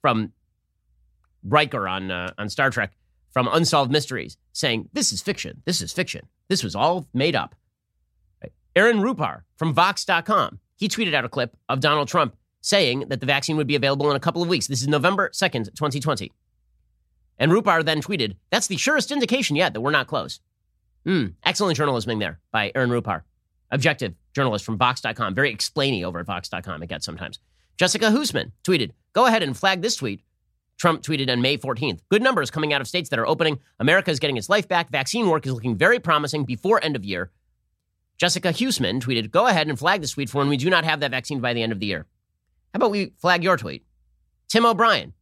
[0.00, 0.32] from
[1.42, 2.92] Riker on uh, on Star Trek
[3.30, 5.62] from Unsolved Mysteries saying this is fiction.
[5.64, 6.28] This is fiction.
[6.48, 7.54] This was all made up.
[8.42, 8.52] Right?
[8.76, 13.26] Aaron Rupar from Vox.com he tweeted out a clip of Donald Trump saying that the
[13.26, 14.66] vaccine would be available in a couple of weeks.
[14.66, 16.32] This is November 2nd, 2020.
[17.40, 20.38] And Rupar then tweeted, That's the surest indication yet that we're not close.
[21.04, 23.22] Hmm, excellent journalism there by Aaron Rupar,
[23.70, 25.34] objective journalist from Vox.com.
[25.34, 27.40] Very explainy over at Vox.com, it gets sometimes.
[27.78, 30.22] Jessica Huseman tweeted, Go ahead and flag this tweet.
[30.78, 32.00] Trump tweeted on May 14th.
[32.10, 33.58] Good numbers coming out of states that are opening.
[33.80, 34.90] America is getting its life back.
[34.90, 37.30] Vaccine work is looking very promising before end of year.
[38.18, 41.00] Jessica Huseman tweeted, Go ahead and flag this tweet for when we do not have
[41.00, 42.06] that vaccine by the end of the year.
[42.74, 43.84] How about we flag your tweet?
[44.48, 45.14] Tim O'Brien,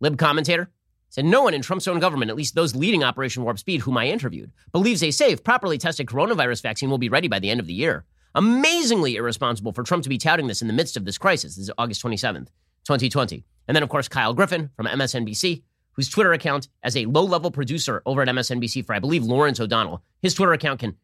[0.00, 0.70] lib commentator,
[1.08, 3.96] said no one in Trump's own government, at least those leading Operation Warp Speed, whom
[3.96, 7.60] I interviewed, believes a safe, properly tested coronavirus vaccine will be ready by the end
[7.60, 8.04] of the year.
[8.34, 11.56] Amazingly irresponsible for Trump to be touting this in the midst of this crisis.
[11.56, 12.48] This is August 27th.
[12.86, 13.44] 2020.
[13.68, 17.50] And then, of course, Kyle Griffin from MSNBC, whose Twitter account, as a low level
[17.50, 20.96] producer over at MSNBC for, I believe, Lawrence O'Donnell, his Twitter account can,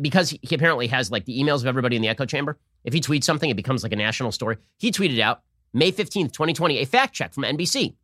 [0.00, 3.00] because he apparently has like the emails of everybody in the echo chamber, if he
[3.00, 4.58] tweets something, it becomes like a national story.
[4.78, 7.96] He tweeted out May 15th, 2020, a fact check from NBC.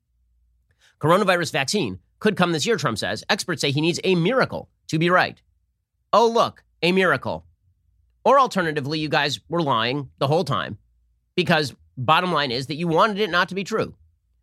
[1.01, 3.25] Coronavirus vaccine could come this year, Trump says.
[3.29, 5.41] Experts say he needs a miracle to be right.
[6.13, 7.45] Oh, look, a miracle.
[8.25, 10.79] Or alternatively, you guys were lying the whole time
[11.35, 13.95] because Bottom line is that you wanted it not to be true.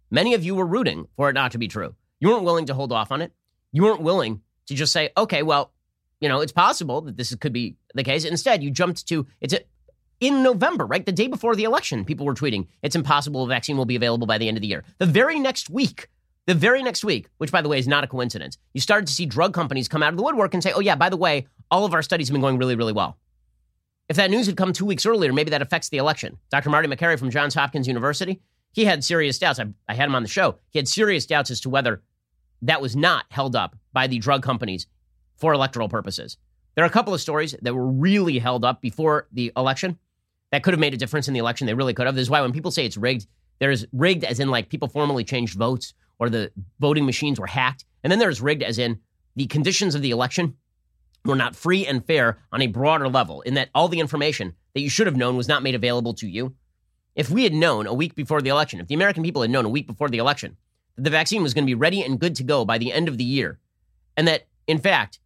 [0.09, 1.95] Many of you were rooting for it not to be true.
[2.19, 3.31] You weren't willing to hold off on it.
[3.71, 5.71] You weren't willing to just say, okay, well,
[6.19, 8.25] you know, it's possible that this could be the case.
[8.25, 9.59] Instead, you jumped to it's a,
[10.19, 11.05] in November, right?
[11.05, 14.27] The day before the election, people were tweeting, it's impossible a vaccine will be available
[14.27, 14.83] by the end of the year.
[14.99, 16.07] The very next week,
[16.51, 19.13] the very next week, which by the way is not a coincidence, you started to
[19.13, 21.47] see drug companies come out of the woodwork and say, oh, yeah, by the way,
[21.71, 23.17] all of our studies have been going really, really well.
[24.09, 26.37] If that news had come two weeks earlier, maybe that affects the election.
[26.49, 26.69] Dr.
[26.69, 28.41] Marty Makary from Johns Hopkins University,
[28.73, 29.61] he had serious doubts.
[29.61, 30.57] I, I had him on the show.
[30.71, 32.01] He had serious doubts as to whether
[32.63, 34.87] that was not held up by the drug companies
[35.37, 36.35] for electoral purposes.
[36.75, 39.97] There are a couple of stories that were really held up before the election
[40.51, 41.65] that could have made a difference in the election.
[41.65, 42.15] They really could have.
[42.15, 43.27] This is why when people say it's rigged,
[43.59, 47.83] there's rigged as in like people formally changed votes or the voting machines were hacked.
[48.03, 48.99] And then there's rigged as in
[49.35, 50.55] the conditions of the election
[51.25, 54.81] were not free and fair on a broader level, in that all the information that
[54.81, 56.53] you should have known was not made available to you.
[57.15, 59.65] If we had known a week before the election, if the American people had known
[59.65, 60.57] a week before the election
[60.95, 63.07] that the vaccine was going to be ready and good to go by the end
[63.07, 63.59] of the year,
[64.15, 65.19] and that, in fact,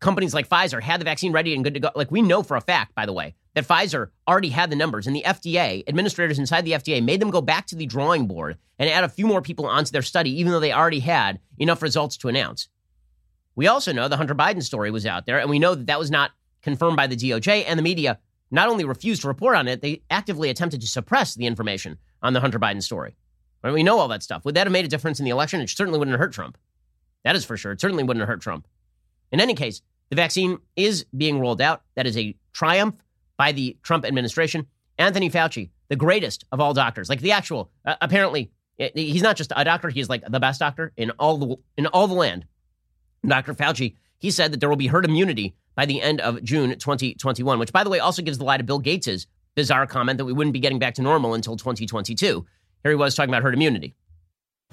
[0.00, 2.56] companies like Pfizer had the vaccine ready and good to go, like we know for
[2.56, 6.38] a fact, by the way, that Pfizer already had the numbers, and the FDA, administrators
[6.38, 9.26] inside the FDA, made them go back to the drawing board and add a few
[9.26, 12.68] more people onto their study, even though they already had enough results to announce.
[13.54, 15.98] We also know the Hunter Biden story was out there, and we know that that
[15.98, 18.18] was not confirmed by the DOJ, and the media
[18.50, 22.34] not only refused to report on it, they actively attempted to suppress the information on
[22.34, 23.16] the Hunter Biden story.
[23.64, 23.72] Right?
[23.72, 24.44] We know all that stuff.
[24.44, 25.62] Would that have made a difference in the election?
[25.62, 26.58] It certainly wouldn't have hurt Trump.
[27.24, 27.72] That is for sure.
[27.72, 28.68] It certainly wouldn't have hurt Trump.
[29.32, 31.80] In any case, the vaccine is being rolled out.
[31.94, 33.02] That is a triumph
[33.36, 34.66] by the Trump administration.
[34.98, 38.50] Anthony Fauci, the greatest of all doctors, like the actual, uh, apparently,
[38.94, 42.06] he's not just a doctor, he's like the best doctor in all the, in all
[42.06, 42.46] the land.
[43.26, 43.54] Dr.
[43.54, 47.58] Fauci, he said that there will be herd immunity by the end of June 2021,
[47.58, 50.32] which, by the way, also gives the lie to Bill Gates' bizarre comment that we
[50.32, 52.46] wouldn't be getting back to normal until 2022.
[52.82, 53.94] Here he was talking about herd immunity.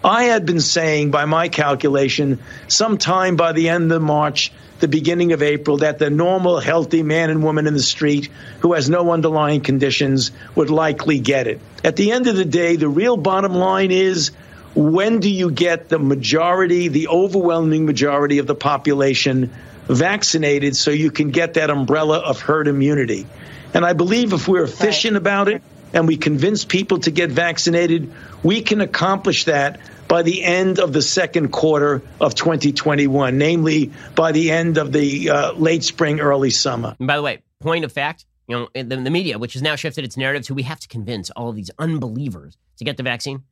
[0.04, 4.52] I had been saying, by my calculation, sometime by the end of March,
[4.82, 8.30] the beginning of April, that the normal, healthy man and woman in the street
[8.60, 11.62] who has no underlying conditions would likely get it.
[11.86, 14.32] At the end of the day, the real bottom line is
[14.76, 19.52] when do you get the majority, the overwhelming majority of the population
[19.88, 23.26] vaccinated so you can get that umbrella of herd immunity?
[23.74, 28.12] And I believe if we're efficient about it and we convince people to get vaccinated,
[28.42, 34.32] we can accomplish that by the end of the second quarter of 2021, namely by
[34.32, 36.96] the end of the uh, late spring, early summer.
[37.00, 39.76] And by the way, point of fact, you know, the, the media, which has now
[39.76, 43.04] shifted its narrative to we have to convince all of these unbelievers to get the
[43.04, 43.44] vaccine,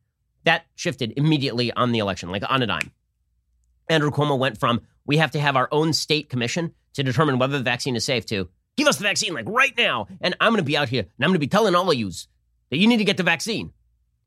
[0.44, 2.90] that shifted immediately on the election, like on a dime.
[3.88, 7.58] Andrew Cuomo went from we have to have our own state commission to determine whether
[7.58, 10.06] the vaccine is safe to give us the vaccine like right now.
[10.20, 11.96] And I'm going to be out here and I'm going to be telling all of
[11.96, 12.10] you
[12.72, 13.70] that you need to get the vaccine.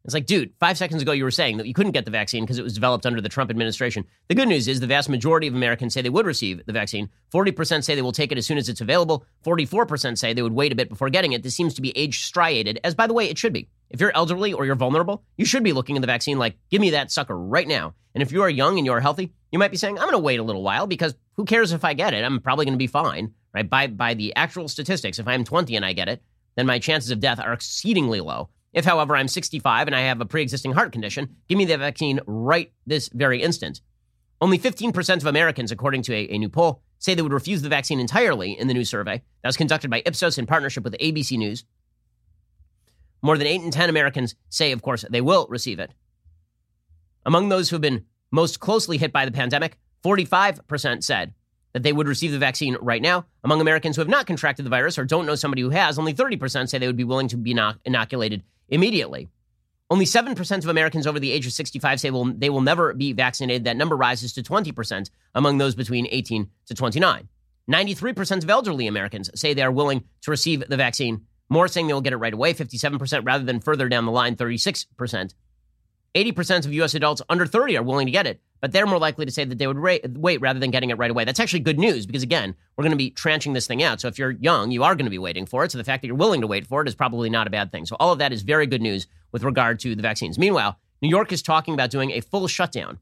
[0.03, 2.43] It's like, dude, five seconds ago you were saying that you couldn't get the vaccine
[2.43, 4.05] because it was developed under the Trump administration.
[4.27, 7.09] The good news is the vast majority of Americans say they would receive the vaccine.
[7.33, 9.25] 40% say they will take it as soon as it's available.
[9.43, 11.41] 44% say they would wait a bit before getting it.
[11.41, 13.67] This seems to be age striated, as by the way, it should be.
[13.89, 16.81] If you're elderly or you're vulnerable, you should be looking at the vaccine like, give
[16.81, 17.95] me that sucker right now.
[18.13, 20.11] And if you are young and you are healthy, you might be saying, I'm going
[20.11, 22.23] to wait a little while because who cares if I get it?
[22.23, 23.67] I'm probably going to be fine, right?
[23.67, 26.21] By, by the actual statistics, if I'm 20 and I get it,
[26.55, 28.49] then my chances of death are exceedingly low.
[28.73, 31.77] If, however, I'm 65 and I have a pre existing heart condition, give me the
[31.77, 33.81] vaccine right this very instant.
[34.41, 37.69] Only 15% of Americans, according to a, a, new poll, say they would refuse the
[37.69, 41.37] vaccine entirely in the new survey that was conducted by Ipsos in partnership with ABC
[41.37, 41.63] News.
[43.21, 45.91] More than 8 in 10 Americans say, of course, they will receive it.
[47.25, 51.33] Among those who have been most closely hit by the pandemic, 45% said
[51.75, 53.25] that they would receive the vaccine right now.
[53.43, 56.13] Among Americans who have not contracted the virus or don't know somebody who has, only
[56.13, 59.27] 30% say they would be willing to be inoculated immediately.
[59.89, 63.65] Only 7% of Americans over the age of 65 say they will never be vaccinated.
[63.65, 67.27] That number rises to 20% among those between 18 to 29.
[67.69, 71.25] 93% of elderly Americans say they are willing to receive the vaccine.
[71.49, 74.37] More saying they will get it right away, 57% rather than further down the line,
[74.37, 75.33] 36%.
[76.15, 76.93] 80% of U.S.
[76.93, 79.57] adults under 30 are willing to get it, but they're more likely to say that
[79.57, 81.25] they would ra- wait rather than getting it right away.
[81.25, 83.99] That's actually good news because, again, we're going to be tranching this thing out.
[83.99, 85.71] So if you're young, you are going to be waiting for it.
[85.71, 87.71] So the fact that you're willing to wait for it is probably not a bad
[87.71, 87.85] thing.
[87.85, 90.39] So all of that is very good news with regard to the vaccines.
[90.39, 92.97] Meanwhile, New York is talking about doing a full shutdown.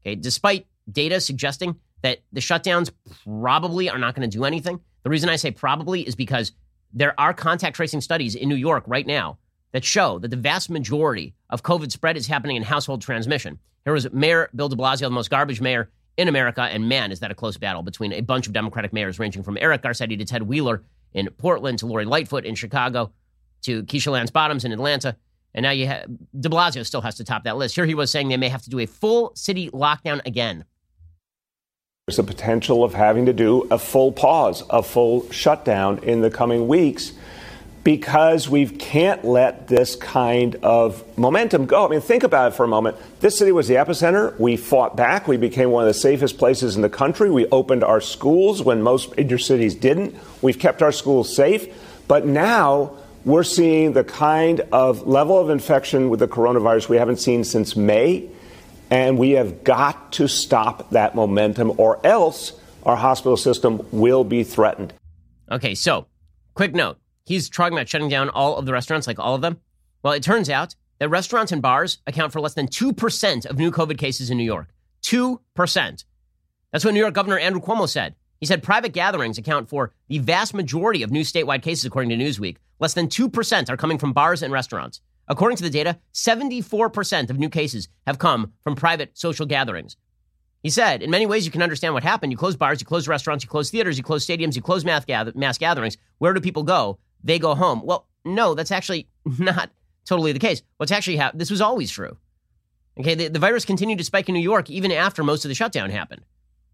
[0.00, 2.90] Okay, despite data suggesting that the shutdowns
[3.24, 4.80] probably are not going to do anything.
[5.02, 6.52] The reason I say probably is because
[6.94, 9.38] there are contact tracing studies in New York right now
[9.72, 13.58] that show that the vast majority of COVID spread is happening in household transmission.
[13.84, 17.20] Here was Mayor Bill de Blasio, the most garbage mayor in America, and man, is
[17.20, 20.24] that a close battle between a bunch of Democratic mayors, ranging from Eric Garcetti to
[20.24, 23.12] Ted Wheeler in Portland to Lori Lightfoot in Chicago
[23.62, 25.16] to Keisha Lance Bottoms in Atlanta.
[25.54, 26.06] And now you have
[26.38, 27.74] de Blasio still has to top that list.
[27.74, 30.64] Here he was saying they may have to do a full city lockdown again.
[32.06, 36.30] There's a potential of having to do a full pause, a full shutdown in the
[36.30, 37.12] coming weeks
[37.88, 41.86] because we can't let this kind of momentum go.
[41.86, 42.98] I mean, think about it for a moment.
[43.20, 44.38] This city was the epicenter.
[44.38, 45.26] We fought back.
[45.26, 47.30] We became one of the safest places in the country.
[47.30, 50.14] We opened our schools when most major cities didn't.
[50.42, 51.66] We've kept our schools safe.
[52.08, 52.92] But now
[53.24, 57.74] we're seeing the kind of level of infection with the coronavirus we haven't seen since
[57.74, 58.28] May.
[58.90, 64.44] And we have got to stop that momentum, or else our hospital system will be
[64.44, 64.92] threatened.
[65.50, 66.06] Okay, so
[66.52, 66.98] quick note.
[67.28, 69.58] He's talking about shutting down all of the restaurants, like all of them.
[70.02, 73.70] Well, it turns out that restaurants and bars account for less than 2% of new
[73.70, 74.72] COVID cases in New York.
[75.02, 76.04] 2%.
[76.72, 78.14] That's what New York Governor Andrew Cuomo said.
[78.40, 82.16] He said private gatherings account for the vast majority of new statewide cases, according to
[82.16, 82.56] Newsweek.
[82.78, 85.02] Less than 2% are coming from bars and restaurants.
[85.28, 89.98] According to the data, 74% of new cases have come from private social gatherings.
[90.62, 92.32] He said, in many ways, you can understand what happened.
[92.32, 95.04] You close bars, you close restaurants, you close theaters, you close stadiums, you close mass,
[95.04, 95.98] gatherings.
[96.18, 96.98] Where do people go?
[97.22, 97.82] They go home.
[97.84, 99.08] Well, no, that's actually
[99.38, 99.70] not
[100.04, 100.62] totally the case.
[100.76, 102.16] What's actually happened, this was always true.
[102.98, 105.54] Okay, the, the virus continued to spike in New York even after most of the
[105.54, 106.22] shutdown happened.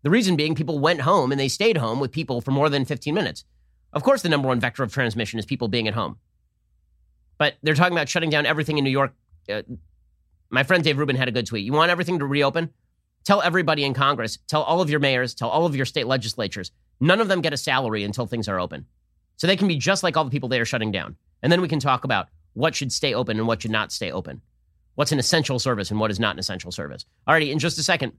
[0.03, 2.84] The reason being people went home and they stayed home with people for more than
[2.84, 3.45] 15 minutes.
[3.92, 6.18] Of course, the number one vector of transmission is people being at home.
[7.38, 9.14] But they're talking about shutting down everything in New York.
[9.51, 9.62] Uh,
[10.51, 11.64] my friend Dave Rubin had a good tweet.
[11.64, 12.70] You want everything to reopen?
[13.24, 16.70] Tell everybody in Congress, tell all of your mayors, tell all of your state legislatures,
[17.01, 18.86] none of them get a salary until things are open.
[19.37, 21.16] So they can be just like all the people they are shutting down.
[21.43, 24.11] And then we can talk about what should stay open and what should not stay
[24.11, 24.41] open.
[24.95, 27.05] What's an essential service and what is not an essential service.
[27.28, 28.12] Alrighty, in just a second,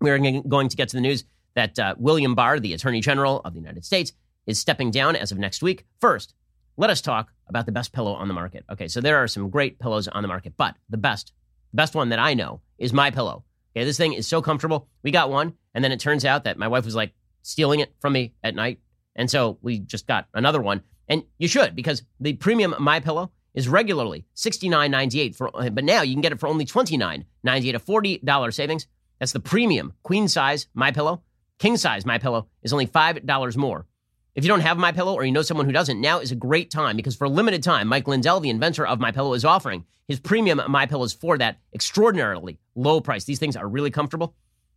[0.00, 1.24] we're going to get to the news
[1.54, 4.12] that uh, William Barr, the Attorney General of the United States,
[4.46, 5.84] is stepping down as of next week.
[6.00, 6.34] First,
[6.76, 8.64] let us talk about the best pillow on the market.
[8.70, 11.32] Okay, so there are some great pillows on the market, but the best,
[11.74, 13.44] best one that I know is my pillow.
[13.76, 14.88] Okay, this thing is so comfortable.
[15.02, 17.92] We got one, and then it turns out that my wife was like stealing it
[18.00, 18.78] from me at night,
[19.18, 20.82] and so we just got another one.
[21.08, 26.14] And you should because the premium my pillow is regularly $69.98 for, but now you
[26.14, 28.86] can get it for only $29.98, a $40 savings.
[29.18, 31.22] That's the premium queen size my pillow.
[31.58, 33.86] King size my pillow is only $5 more.
[34.38, 36.36] If you don't have My Pillow or you know someone who doesn't, now is a
[36.36, 39.44] great time because for a limited time, Mike Lindell, the inventor of My Pillow, is
[39.44, 43.24] offering his premium My Pillows for that extraordinarily low price.
[43.24, 44.36] These things are really comfortable.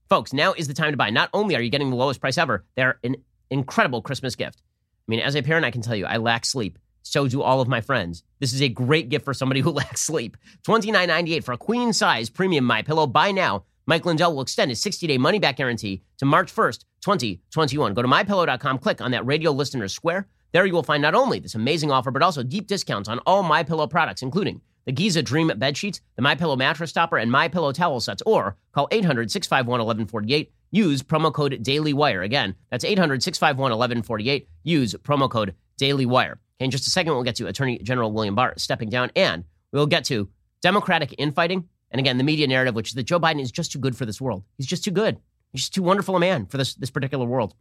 [0.09, 1.11] Folks, now is the time to buy.
[1.11, 3.17] Not only are you getting the lowest price ever, they're an
[3.51, 4.61] incredible Christmas gift.
[4.63, 6.79] I mean, as a parent, I can tell you, I lack sleep.
[7.03, 8.23] So do all of my friends.
[8.39, 10.37] This is a great gift for somebody who lacks sleep.
[10.67, 13.05] $29.98 for a queen size premium My Pillow.
[13.05, 13.65] Buy now.
[13.87, 17.93] Mike Lindell will extend his 60 day money back guarantee to March 1st 2021.
[17.93, 20.27] Go to mypillow.com, click on that radio listener square.
[20.53, 23.41] There you will find not only this amazing offer, but also deep discounts on all
[23.41, 27.31] My Pillow products, including the Giza Dream bed sheets, the My Pillow mattress topper, and
[27.31, 28.23] My Pillow towel sets.
[28.25, 30.49] Or call 800-651-1148.
[30.71, 32.23] Use promo code DailyWire.
[32.23, 34.47] Again, that's 800-651-1148.
[34.63, 36.31] Use promo code DailyWire.
[36.61, 39.43] Okay, in just a second, we'll get to Attorney General William Barr stepping down, and
[39.71, 40.29] we'll get to
[40.61, 41.67] Democratic infighting.
[41.89, 44.05] And again, the media narrative, which is that Joe Biden is just too good for
[44.05, 44.43] this world.
[44.57, 45.19] He's just too good.
[45.51, 47.53] He's just too wonderful a man for this, this particular world.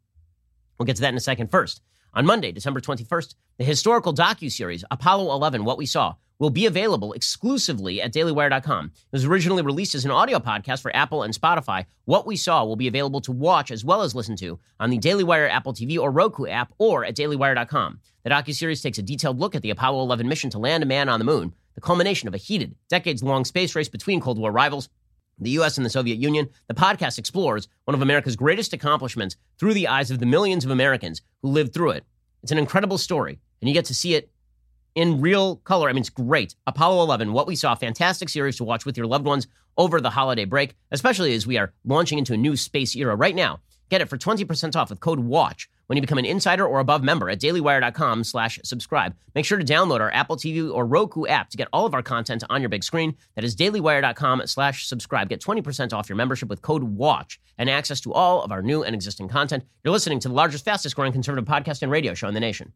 [0.78, 1.50] We'll get to that in a second.
[1.50, 1.82] First,
[2.14, 7.12] on Monday, December 21st, the historical docu-series Apollo 11, What We Saw, will be available
[7.12, 8.86] exclusively at dailywire.com.
[8.86, 11.84] It was originally released as an audio podcast for Apple and Spotify.
[12.06, 14.98] What We Saw will be available to watch as well as listen to on the
[14.98, 18.00] Daily Wire Apple TV or Roku app or at dailywire.com.
[18.24, 21.08] The docu-series takes a detailed look at the Apollo 11 mission to land a man
[21.08, 24.88] on the moon, the culmination of a heated, decades-long space race between Cold War rivals
[25.40, 25.76] the U.S.
[25.76, 30.10] and the Soviet Union, the podcast explores one of America's greatest accomplishments through the eyes
[30.10, 32.04] of the millions of Americans who lived through it.
[32.42, 34.30] It's an incredible story, and you get to see it
[34.94, 35.88] in real color.
[35.88, 36.54] I mean, it's great.
[36.66, 40.10] Apollo 11, what we saw, fantastic series to watch with your loved ones over the
[40.10, 43.60] holiday break, especially as we are launching into a new space era right now.
[43.90, 47.02] Get it for 20% off with code WATCH when you become an insider or above
[47.02, 49.16] member at dailywire.com slash subscribe.
[49.34, 52.02] Make sure to download our Apple TV or Roku app to get all of our
[52.02, 53.16] content on your big screen.
[53.34, 55.28] That is dailywire.com slash subscribe.
[55.28, 58.84] Get 20% off your membership with code WATCH and access to all of our new
[58.84, 59.64] and existing content.
[59.82, 62.72] You're listening to the largest, fastest growing conservative podcast and radio show in the nation.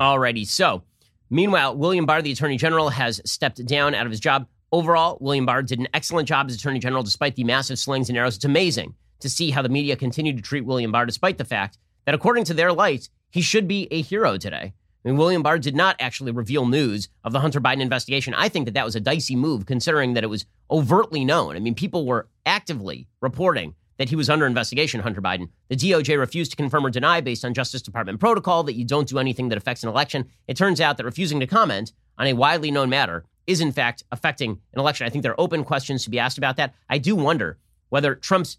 [0.00, 0.84] Alrighty, so
[1.28, 4.46] meanwhile, William Barr, the Attorney General, has stepped down out of his job.
[4.72, 8.16] Overall, William Barr did an excellent job as Attorney General despite the massive slings and
[8.16, 8.36] arrows.
[8.36, 11.76] It's amazing to see how the media continued to treat William Barr despite the fact
[12.04, 14.72] that, according to their lights, he should be a hero today.
[15.04, 18.32] I mean, William Barr did not actually reveal news of the Hunter Biden investigation.
[18.34, 21.56] I think that that was a dicey move considering that it was overtly known.
[21.56, 25.48] I mean, people were actively reporting that he was under investigation, Hunter Biden.
[25.68, 29.08] The DOJ refused to confirm or deny based on Justice Department protocol that you don't
[29.08, 30.26] do anything that affects an election.
[30.46, 34.04] It turns out that refusing to comment on a widely known matter is in fact
[34.12, 35.06] affecting an election.
[35.06, 36.74] I think there are open questions to be asked about that.
[36.88, 38.58] I do wonder whether Trump's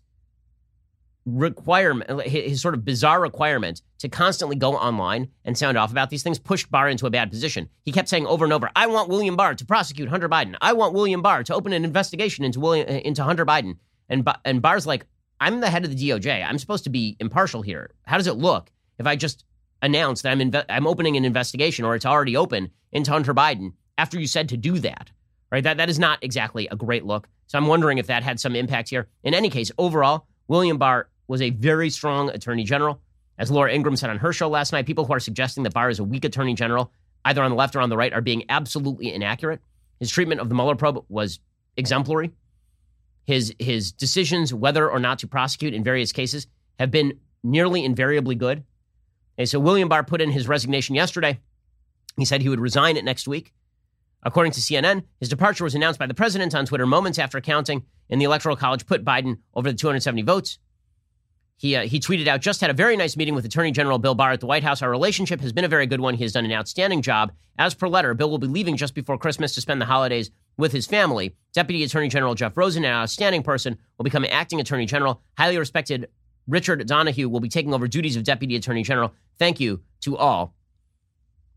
[1.26, 6.24] requirement, his sort of bizarre requirement to constantly go online and sound off about these
[6.24, 7.70] things pushed Barr into a bad position.
[7.84, 10.56] He kept saying over and over, I want William Barr to prosecute Hunter Biden.
[10.62, 13.78] I want William Barr to open an investigation into William, uh, into Hunter Biden.
[14.10, 15.06] And, and Barr's like,
[15.40, 16.46] I'm the head of the DOJ.
[16.46, 17.92] I'm supposed to be impartial here.
[18.04, 19.46] How does it look if I just
[19.82, 23.74] announce that I'm inve- I'm opening an investigation or it's already open into Hunter Biden
[23.98, 25.12] after you said to do that,
[25.52, 25.64] right?
[25.64, 27.28] That, that is not exactly a great look.
[27.48, 29.08] So I'm wondering if that had some impact here.
[29.24, 33.02] In any case, overall, William Barr was a very strong attorney general.
[33.38, 35.90] As Laura Ingraham said on her show last night, people who are suggesting that Barr
[35.90, 36.92] is a weak attorney general,
[37.26, 39.62] either on the left or on the right, are being absolutely inaccurate.
[40.00, 41.40] His treatment of the Mueller probe was
[41.78, 42.32] exemplary.
[43.26, 46.48] His, his decisions whether or not to prosecute in various cases
[46.80, 48.64] have been nearly invariably good.
[49.38, 51.40] And so William Barr put in his resignation yesterday.
[52.18, 53.54] He said he would resign it next week.
[54.24, 57.84] According to CNN, his departure was announced by the president on Twitter moments after counting
[58.10, 60.60] in the Electoral College put Biden over the 270 votes.
[61.58, 64.16] He, uh, he tweeted out, just had a very nice meeting with Attorney General Bill
[64.16, 64.82] Barr at the White House.
[64.82, 66.16] Our relationship has been a very good one.
[66.16, 67.32] He has done an outstanding job.
[67.60, 70.72] As per letter, Bill will be leaving just before Christmas to spend the holidays with
[70.72, 71.36] his family.
[71.54, 75.22] Deputy Attorney General Jeff Rosen, an outstanding person, will become acting Attorney General.
[75.38, 76.10] Highly respected
[76.48, 79.14] Richard Donoghue will be taking over duties of Deputy Attorney General.
[79.38, 80.56] Thank you to all.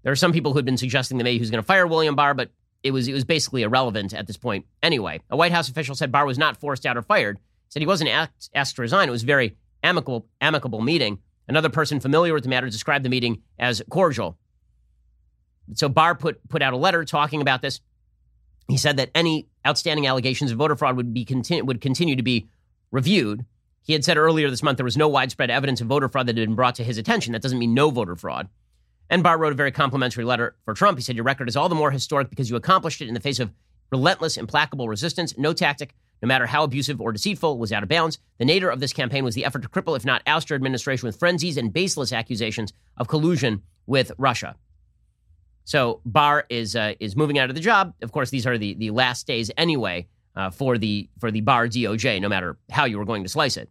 [0.04, 1.86] There are some people who had been suggesting that maybe he was going to fire
[1.86, 2.50] William Barr, but
[2.82, 4.66] it was it was basically irrelevant at this point.
[4.82, 7.40] Anyway, a White House official said Barr was not forced out or fired.
[7.70, 9.08] Said he wasn't asked, asked to resign.
[9.08, 11.18] It was a very amicable amicable meeting.
[11.48, 14.38] Another person familiar with the matter described the meeting as cordial.
[15.72, 17.80] So Barr put put out a letter talking about this.
[18.68, 22.22] He said that any outstanding allegations of voter fraud would be continu- would continue to
[22.22, 22.48] be
[22.90, 23.46] reviewed.
[23.82, 26.36] He had said earlier this month there was no widespread evidence of voter fraud that
[26.36, 27.32] had been brought to his attention.
[27.32, 28.48] That doesn't mean no voter fraud.
[29.10, 30.98] And Barr wrote a very complimentary letter for Trump.
[30.98, 33.20] He said, Your record is all the more historic because you accomplished it in the
[33.20, 33.52] face of
[33.90, 35.36] relentless, implacable resistance.
[35.36, 38.18] No tactic, no matter how abusive or deceitful, was out of bounds.
[38.38, 41.06] The nadir of this campaign was the effort to cripple, if not oust your administration
[41.06, 44.56] with frenzies and baseless accusations of collusion with Russia.
[45.64, 47.94] So Barr is uh, is moving out of the job.
[48.02, 51.68] Of course, these are the, the last days anyway uh, for the for the Barr
[51.68, 53.70] DOJ, no matter how you were going to slice it.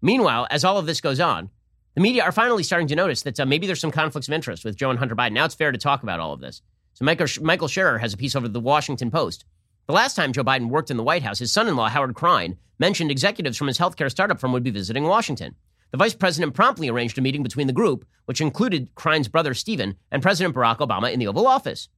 [0.00, 1.50] Meanwhile, as all of this goes on,
[1.94, 4.64] the media are finally starting to notice that uh, maybe there's some conflicts of interest
[4.64, 5.32] with Joe and Hunter Biden.
[5.32, 6.62] Now it's fair to talk about all of this.
[6.94, 9.44] So Michael, Michael Scherer has a piece over the Washington Post.
[9.86, 13.10] The last time Joe Biden worked in the White House, his son-in-law Howard Krein mentioned
[13.10, 15.54] executives from his healthcare startup firm would be visiting Washington.
[15.90, 19.96] The vice president promptly arranged a meeting between the group, which included Krein's brother Stephen
[20.10, 21.88] and President Barack Obama in the Oval Office.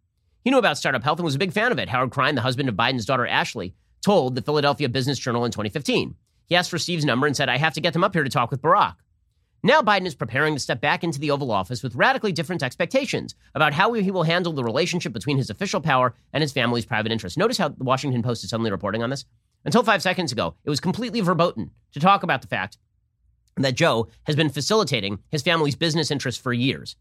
[0.42, 1.88] He knew about startup health and was a big fan of it.
[1.88, 6.16] Howard Krein, the husband of Biden's daughter Ashley, told the Philadelphia Business Journal in 2015.
[6.46, 8.30] He asked for Steve's number and said, I have to get them up here to
[8.30, 8.96] talk with Barack.
[9.66, 13.34] Now Biden is preparing to step back into the Oval Office with radically different expectations
[13.54, 17.10] about how he will handle the relationship between his official power and his family's private
[17.10, 17.38] interests.
[17.38, 19.24] Notice how the Washington Post is suddenly reporting on this?
[19.64, 22.76] Until five seconds ago, it was completely verboten to talk about the fact
[23.56, 26.96] that Joe has been facilitating his family's business interests for years.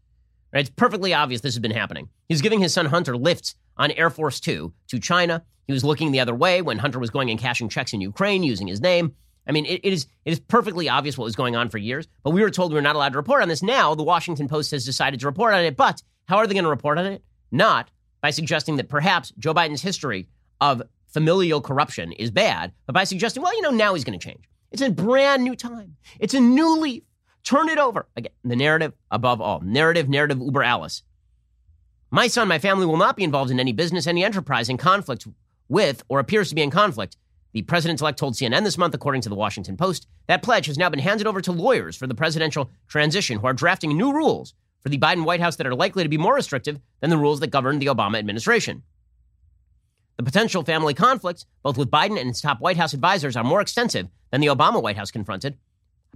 [0.50, 0.60] Right?
[0.60, 2.08] It's perfectly obvious this has been happening.
[2.30, 5.44] He's giving his son Hunter lifts on Air Force Two to China.
[5.66, 8.42] He was looking the other way when Hunter was going and cashing checks in Ukraine
[8.42, 9.16] using his name.
[9.46, 12.08] I mean, it, it is it is perfectly obvious what was going on for years,
[12.22, 13.62] but we were told we were not allowed to report on this.
[13.62, 16.64] Now, the Washington Post has decided to report on it, but how are they going
[16.64, 17.22] to report on it?
[17.50, 17.90] Not
[18.20, 20.28] by suggesting that perhaps Joe Biden's history
[20.60, 24.24] of familial corruption is bad, but by suggesting, well, you know, now he's going to
[24.24, 24.44] change.
[24.72, 25.96] It's a brand new time.
[26.18, 27.04] It's a new leaf.
[27.44, 28.08] Turn it over.
[28.16, 29.60] Again, the narrative above all.
[29.60, 31.02] Narrative, narrative, uber Alice.
[32.10, 35.26] My son, my family will not be involved in any business, any enterprise in conflict
[35.68, 37.16] with or appears to be in conflict
[37.54, 40.76] the president elect told CNN this month, according to the Washington Post, that pledge has
[40.76, 44.54] now been handed over to lawyers for the presidential transition who are drafting new rules
[44.80, 47.38] for the Biden White House that are likely to be more restrictive than the rules
[47.40, 48.82] that governed the Obama administration.
[50.16, 53.60] The potential family conflicts, both with Biden and his top White House advisors, are more
[53.60, 55.56] extensive than the Obama White House confronted.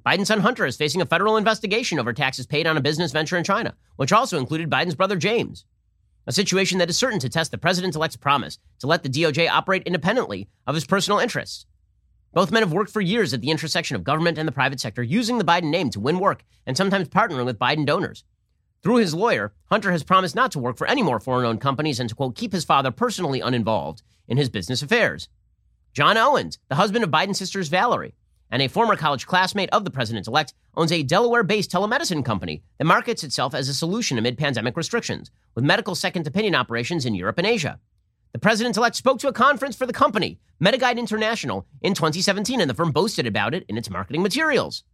[0.04, 3.36] Biden's son Hunter is facing a federal investigation over taxes paid on a business venture
[3.36, 5.64] in China, which also included Biden's brother James
[6.28, 9.48] a situation that is certain to test the president elect's promise to let the DOJ
[9.48, 11.64] operate independently of his personal interests.
[12.34, 15.02] Both men have worked for years at the intersection of government and the private sector,
[15.02, 18.24] using the Biden name to win work and sometimes partnering with Biden donors.
[18.82, 21.98] Through his lawyer, Hunter has promised not to work for any more foreign owned companies
[21.98, 25.30] and to, quote, keep his father personally uninvolved in his business affairs.
[25.94, 28.14] John Owens, the husband of Biden's sisters Valerie,
[28.50, 32.62] and a former college classmate of the president elect, owns a Delaware based telemedicine company
[32.78, 37.14] that markets itself as a solution amid pandemic restrictions, with medical second opinion operations in
[37.14, 37.78] Europe and Asia.
[38.32, 42.68] The president elect spoke to a conference for the company, MediGuide International, in 2017, and
[42.68, 44.84] the firm boasted about it in its marketing materials.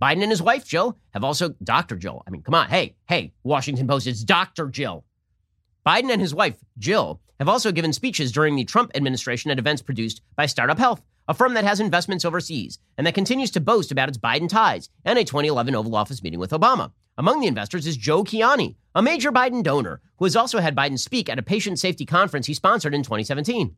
[0.00, 1.96] Biden and his wife, Jill, have also, Dr.
[1.96, 4.68] Jill, I mean, come on, hey, hey, Washington Post, it's Dr.
[4.68, 5.04] Jill.
[5.86, 9.82] Biden and his wife, Jill, have also given speeches during the Trump administration at events
[9.82, 13.92] produced by Startup Health, a firm that has investments overseas and that continues to boast
[13.92, 16.92] about its Biden ties and a 2011 Oval Office meeting with Obama.
[17.18, 20.98] Among the investors is Joe Kiani, a major Biden donor who has also had Biden
[20.98, 23.76] speak at a patient safety conference he sponsored in 2017.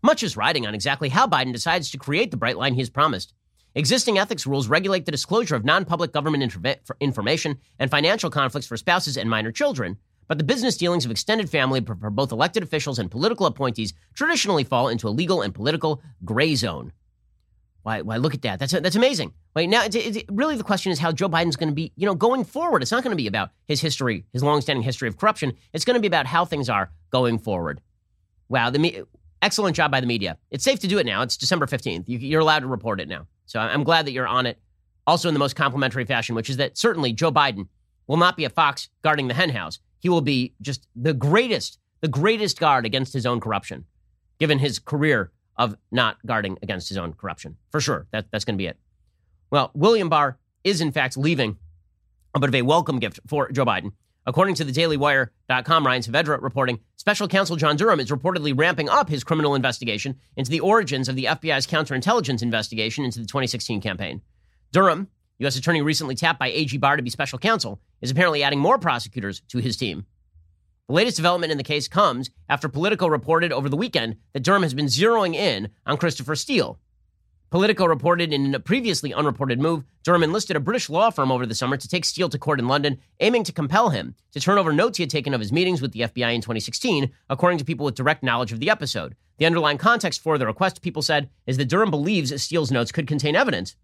[0.00, 2.90] Much is riding on exactly how Biden decides to create the bright line he has
[2.90, 3.34] promised.
[3.74, 6.54] Existing ethics rules regulate the disclosure of non public government
[7.00, 9.96] information and financial conflicts for spouses and minor children,
[10.28, 14.64] but the business dealings of extended family for both elected officials and political appointees traditionally
[14.64, 16.92] fall into a legal and political gray zone.
[17.82, 18.60] Why, why look at that.
[18.60, 19.32] That's, that's amazing.
[19.56, 22.06] Wait, now, it's, it's, really the question is how Joe Biden's going to be, you
[22.06, 22.80] know, going forward.
[22.80, 25.52] It's not going to be about his history, his longstanding history of corruption.
[25.72, 27.80] It's going to be about how things are going forward.
[28.48, 29.02] Wow, the me-
[29.42, 30.38] excellent job by the media.
[30.50, 31.22] It's safe to do it now.
[31.22, 32.04] It's December 15th.
[32.06, 33.26] You, you're allowed to report it now.
[33.46, 34.58] So I'm glad that you're on it
[35.06, 37.66] also in the most complimentary fashion, which is that certainly Joe Biden
[38.06, 39.80] will not be a fox guarding the henhouse.
[40.02, 43.84] He will be just the greatest, the greatest guard against his own corruption,
[44.40, 47.56] given his career of not guarding against his own corruption.
[47.70, 48.08] For sure.
[48.10, 48.78] That, that's going to be it.
[49.52, 51.56] Well, William Barr is in fact leaving
[52.34, 53.92] a bit of a welcome gift for Joe Biden.
[54.26, 59.08] According to the DailyWire.com, Ryan Saavedra reporting, special counsel John Durham is reportedly ramping up
[59.08, 64.20] his criminal investigation into the origins of the FBI's counterintelligence investigation into the 2016 campaign.
[64.72, 65.08] Durham,
[65.42, 65.56] U.S.
[65.56, 69.42] attorney recently tapped by AG Barr to be special counsel, is apparently adding more prosecutors
[69.48, 70.06] to his team.
[70.88, 74.62] The latest development in the case comes after Politico reported over the weekend that Durham
[74.62, 76.78] has been zeroing in on Christopher Steele.
[77.50, 81.54] Politico reported in a previously unreported move, Durham enlisted a British law firm over the
[81.54, 84.72] summer to take Steele to court in London, aiming to compel him to turn over
[84.72, 87.84] notes he had taken of his meetings with the FBI in 2016, according to people
[87.84, 89.16] with direct knowledge of the episode.
[89.38, 93.06] The underlying context for the request, people said, is that Durham believes Steele's notes could
[93.06, 93.76] contain evidence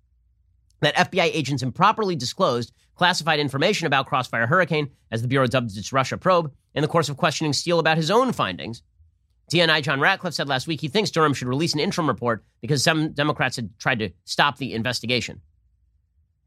[0.81, 5.93] that FBI agents improperly disclosed classified information about Crossfire Hurricane, as the Bureau dubbed its
[5.93, 8.83] Russia probe, in the course of questioning Steele about his own findings.
[9.53, 12.83] DNI John Ratcliffe said last week he thinks Durham should release an interim report because
[12.83, 15.41] some Democrats had tried to stop the investigation.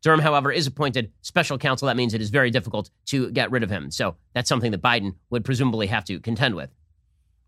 [0.02, 1.88] Durham, however, is appointed special counsel.
[1.88, 3.92] That means it is very difficult to get rid of him.
[3.92, 6.72] So that's something that Biden would presumably have to contend with.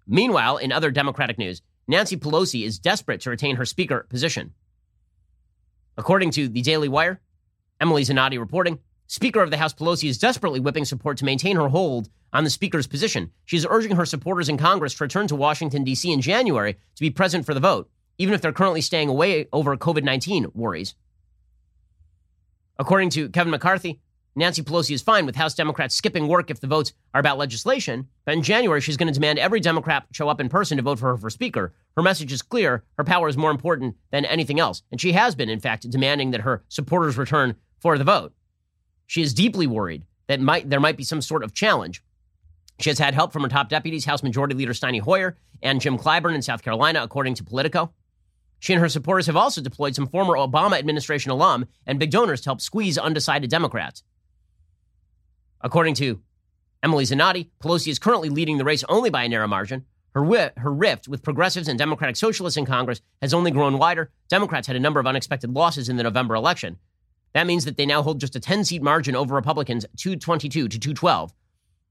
[0.08, 4.54] Meanwhile, in other Democratic news, Nancy Pelosi is desperate to retain her speaker position.
[5.98, 7.22] According to the Daily Wire,
[7.80, 11.68] Emily Zanotti reporting, Speaker of the House Pelosi is desperately whipping support to maintain her
[11.68, 13.32] hold on the Speaker's position.
[13.46, 16.12] She is urging her supporters in Congress to return to Washington, D.C.
[16.12, 19.78] in January to be present for the vote, even if they're currently staying away over
[19.78, 20.96] COVID 19 worries.
[22.80, 24.00] According to Kevin McCarthy,
[24.36, 28.08] Nancy Pelosi is fine with House Democrats skipping work if the votes are about legislation,
[28.26, 30.98] but in January she's going to demand every Democrat show up in person to vote
[30.98, 31.72] for her for Speaker.
[31.96, 32.84] Her message is clear.
[32.98, 34.82] Her power is more important than anything else.
[34.92, 38.34] And she has been, in fact, demanding that her supporters return for the vote.
[39.06, 42.02] She is deeply worried that might, there might be some sort of challenge.
[42.80, 45.98] She has had help from her top deputies, House Majority Leader Steny Hoyer and Jim
[45.98, 47.94] Clyburn in South Carolina, according to Politico.
[48.60, 52.42] She and her supporters have also deployed some former Obama administration alum and big donors
[52.42, 54.02] to help squeeze undecided Democrats.
[55.64, 56.20] According to
[56.84, 59.86] Emily Zanotti, Pelosi is currently leading the race only by a narrow margin.
[60.14, 64.11] Her, her rift with progressives and Democratic socialists in Congress has only grown wider.
[64.30, 66.78] Democrats had a number of unexpected losses in the November election.
[67.34, 70.80] That means that they now hold just a 10 seat margin over Republicans, 222 to
[70.80, 71.34] 212.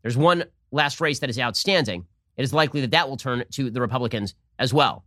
[0.02, 2.06] There's one last race that is outstanding.
[2.36, 5.04] It is likely that that will turn to the Republicans as well.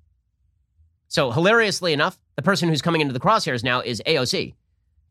[1.08, 4.56] So, hilariously enough, the person who's coming into the crosshairs now is AOC.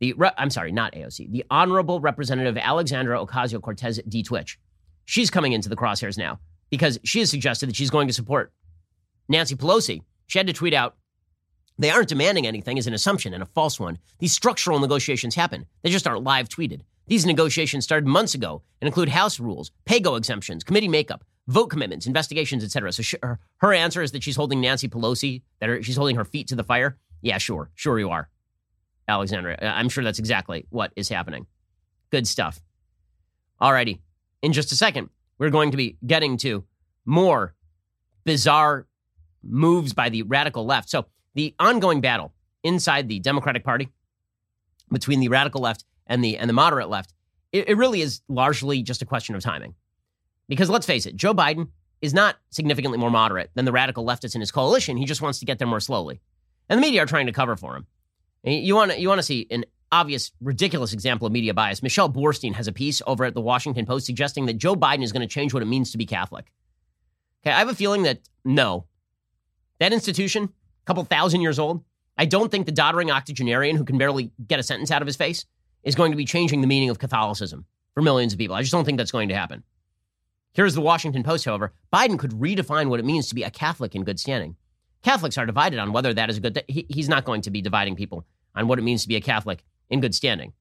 [0.01, 1.31] The I'm sorry, not AOC.
[1.31, 4.23] The Honorable Representative Alexandra Ocasio Cortez D.
[4.23, 4.59] Twitch.
[5.05, 6.41] She's coming into the crosshairs now
[6.71, 8.53] because she has suggested that she's going to support
[9.29, 10.03] Nancy Pelosi.
[10.27, 10.97] She had to tweet out,
[11.79, 13.99] they aren't demanding anything is an assumption and a false one.
[14.19, 15.67] These structural negotiations happen.
[15.83, 16.81] They just aren't live tweeted.
[17.07, 22.07] These negotiations started months ago and include House rules, PAYGO exemptions, committee makeup, vote commitments,
[22.07, 22.93] investigations, etc.
[22.93, 26.17] So she, her, her, answer is that she's holding Nancy Pelosi, that her, she's holding
[26.17, 26.97] her feet to the fire.
[27.21, 28.31] Yeah, sure, sure you are.
[29.09, 29.59] Alexandria.
[29.61, 31.47] Uh, I'm sure that's exactly what is happening.
[32.11, 32.61] Good stuff.
[33.61, 34.01] Alrighty.
[34.43, 36.65] In just a second, we're going to be getting to
[37.05, 37.55] more
[38.25, 38.87] bizarre
[39.43, 40.91] moves by the radical left.
[40.91, 42.33] So, the ongoing battle
[42.63, 43.89] inside the Democratic Party
[44.91, 47.13] between the radical left and the and the moderate left,
[47.53, 49.75] it, it really is largely just a question of timing.
[50.49, 51.69] Because let's face it, Joe Biden
[52.01, 54.97] is not significantly more moderate than the radical leftists in his coalition.
[54.97, 56.21] He just wants to get there more slowly.
[56.69, 57.87] And the media are trying to cover for him.
[58.45, 61.83] You want to you want to see an obvious, ridiculous example of media bias.
[61.83, 65.13] Michelle Boorstein has a piece over at the Washington Post suggesting that Joe Biden is
[65.13, 66.51] going to change what it means to be Catholic.
[67.43, 68.87] Okay, I have a feeling that no,
[69.79, 71.85] that institution, a couple thousand years old,
[72.19, 75.17] I don't think the doddering octogenarian who can barely get a sentence out of his
[75.17, 75.47] face
[75.83, 77.65] is going to be changing the meaning of Catholicism
[77.95, 78.57] for millions of people.
[78.57, 79.63] I just don't think that's going to happen.
[80.53, 81.73] Here's the Washington Post, however.
[81.93, 84.57] Biden could redefine what it means to be a Catholic in good standing.
[85.03, 86.65] Catholics are divided on whether that is a good.
[86.67, 88.25] He, he's not going to be dividing people
[88.55, 90.53] on what it means to be a Catholic in good standing.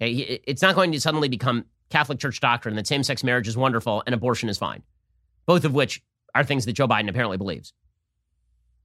[0.00, 4.02] Okay, it's not going to suddenly become Catholic Church doctrine that same-sex marriage is wonderful
[4.06, 4.82] and abortion is fine,
[5.46, 6.02] both of which
[6.34, 7.72] are things that Joe Biden apparently believes.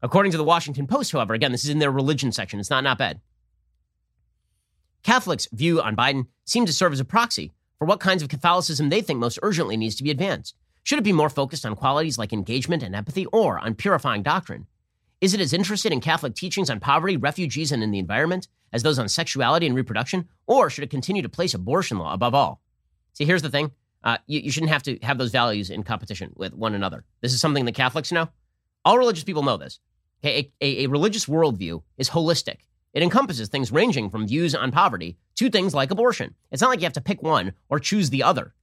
[0.01, 2.59] According to the Washington Post, however, again, this is in their religion section.
[2.59, 3.21] It's not not bad.
[5.03, 8.89] Catholics' view on Biden seemed to serve as a proxy for what kinds of Catholicism
[8.89, 10.55] they think most urgently needs to be advanced.
[10.84, 14.67] Should it be more focused on qualities like engagement and empathy or on purifying doctrine?
[15.24, 18.84] Is it as interested in Catholic teachings on poverty, refugees, and in the environment as
[18.84, 20.28] those on sexuality and reproduction?
[20.47, 22.61] Or should it continue to place abortion law above all?
[23.13, 23.71] See, here's the thing
[24.03, 27.05] uh, you, you shouldn't have to have those values in competition with one another.
[27.21, 28.28] This is something that Catholics know.
[28.84, 29.80] All religious people know this.
[30.21, 32.57] Okay, a, a, a religious worldview is holistic.
[32.93, 36.36] It encompasses things ranging from views on poverty to things like abortion.
[36.51, 38.53] It's not like you have to pick one or choose the other.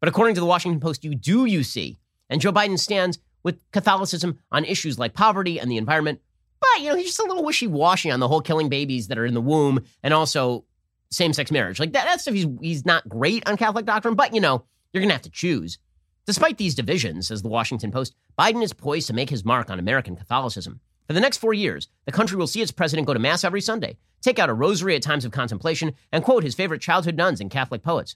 [0.00, 1.98] But according to the Washington Post, you do, you see.
[2.30, 6.20] And Joe Biden stands with Catholicism on issues like poverty and the environment.
[6.60, 9.18] But, you know, he's just a little wishy washy on the whole killing babies that
[9.18, 10.64] are in the womb and also
[11.10, 11.80] same sex marriage.
[11.80, 15.00] Like that, that stuff, he's, he's not great on Catholic doctrine, but, you know, you're
[15.00, 15.78] going to have to choose.
[16.24, 19.80] Despite these divisions, says the Washington Post, Biden is poised to make his mark on
[19.80, 20.80] American Catholicism.
[21.08, 23.60] For the next four years, the country will see its president go to Mass every
[23.60, 27.40] Sunday, take out a rosary at times of contemplation, and quote his favorite childhood nuns
[27.40, 28.14] and Catholic poets.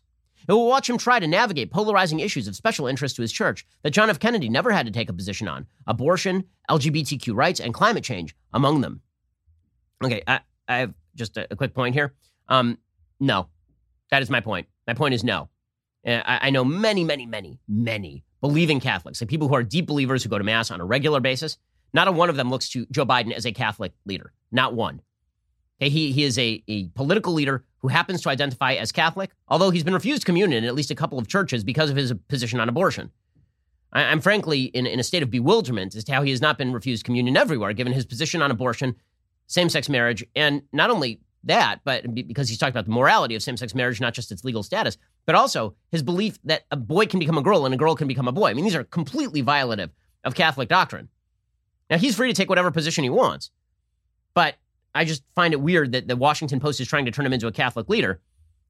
[0.48, 3.66] It will watch him try to navigate polarizing issues of special interest to his church
[3.82, 4.18] that John F.
[4.18, 8.80] Kennedy never had to take a position on abortion, LGBTQ rights, and climate change, among
[8.80, 9.00] them.
[10.04, 12.14] Okay, I, I have just a, a, quick point here.
[12.48, 12.78] Um,
[13.18, 13.48] no,
[14.10, 14.68] that is my point.
[14.86, 15.48] My point is no.
[16.06, 19.86] Uh, I, I know many, many, many, many believing Catholics, like people who are deep
[19.86, 21.58] believers who go to Mass on a regular basis.
[21.92, 24.32] Not a one of them looks to Joe Biden as a Catholic leader.
[24.52, 25.00] Not one.
[25.80, 29.70] Okay, he, he is a, a political leader who happens to identify as Catholic, although
[29.70, 32.58] he's been refused communion in at least a couple of churches because of his position
[32.58, 33.12] on abortion.
[33.92, 36.58] I, am frankly in, in a state of bewilderment as to how he has not
[36.58, 38.96] been refused communion everywhere, given his position on abortion,
[39.46, 43.42] same sex marriage, and not only that, but because he's talked about the morality of
[43.44, 47.06] same sex marriage, not just its legal status, but also his belief that a boy
[47.06, 48.50] can become a girl and a girl can become a boy.
[48.50, 49.90] I mean, these are completely violative
[50.24, 51.08] of Catholic doctrine.
[51.88, 53.52] Now, he's free to take whatever position he wants,
[54.34, 54.56] but
[54.96, 57.46] I just find it weird that the Washington Post is trying to turn him into
[57.46, 58.20] a Catholic leader.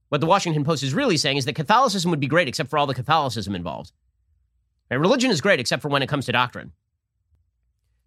[0.09, 2.79] What the Washington Post is really saying is that Catholicism would be great except for
[2.79, 3.93] all the Catholicism involved.
[4.91, 6.73] Religion is great except for when it comes to doctrine.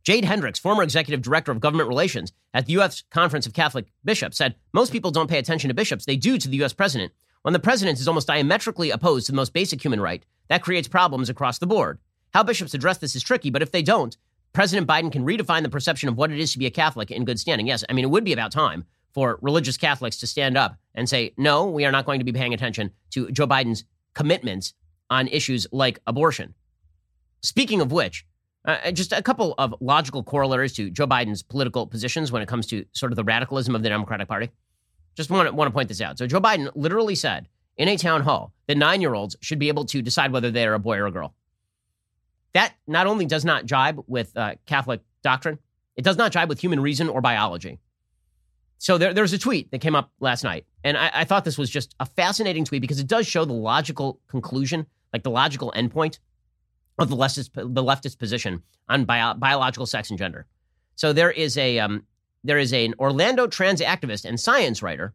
[0.05, 3.03] Jayd Henricks, former executive director of government relations at the U.S.
[3.09, 6.05] Conference of Catholic Bishops, said most people don't pay attention to bishops.
[6.05, 6.73] They do to the U.S.
[6.73, 7.11] president.
[7.41, 10.87] When the president is almost diametrically opposed to the most basic human right, that creates
[10.87, 11.99] problems across the board.
[12.33, 14.17] How bishops address this is tricky, but if they don't,
[14.53, 17.25] President Biden can redefine the perception of what it is to be a Catholic in
[17.25, 17.67] good standing.
[17.67, 21.07] Yes, I mean, it would be about time for religious Catholics to stand up and
[21.07, 23.83] say, no, we are not going to be paying attention to Joe Biden's
[24.13, 24.73] commitments
[25.09, 26.53] on issues like abortion.
[27.41, 28.25] Speaking of which,
[28.65, 32.67] uh, just a couple of logical corollaries to Joe Biden's political positions when it comes
[32.67, 34.49] to sort of the radicalism of the Democratic Party.
[35.15, 36.17] Just want to, want to point this out.
[36.17, 37.47] So, Joe Biden literally said
[37.77, 40.67] in a town hall that nine year olds should be able to decide whether they
[40.67, 41.33] are a boy or a girl.
[42.53, 45.59] That not only does not jibe with uh, Catholic doctrine,
[45.95, 47.79] it does not jibe with human reason or biology.
[48.77, 51.57] So there, there's a tweet that came up last night, and I, I thought this
[51.57, 55.73] was just a fascinating tweet because it does show the logical conclusion, like the logical
[55.75, 56.19] endpoint
[56.97, 60.45] of the leftist, the leftist position on bio, biological sex and gender.
[60.95, 62.05] So there is a um,
[62.43, 65.13] there is an Orlando trans activist and science writer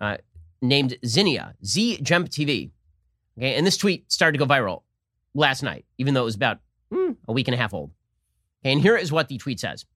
[0.00, 0.16] uh,
[0.60, 2.70] named Zinnia Z Jump TV.
[3.38, 4.82] Okay, and this tweet started to go viral
[5.34, 6.58] last night, even though it was about
[6.92, 7.92] hmm, a week and a half old.
[8.64, 9.86] And here is what the tweet says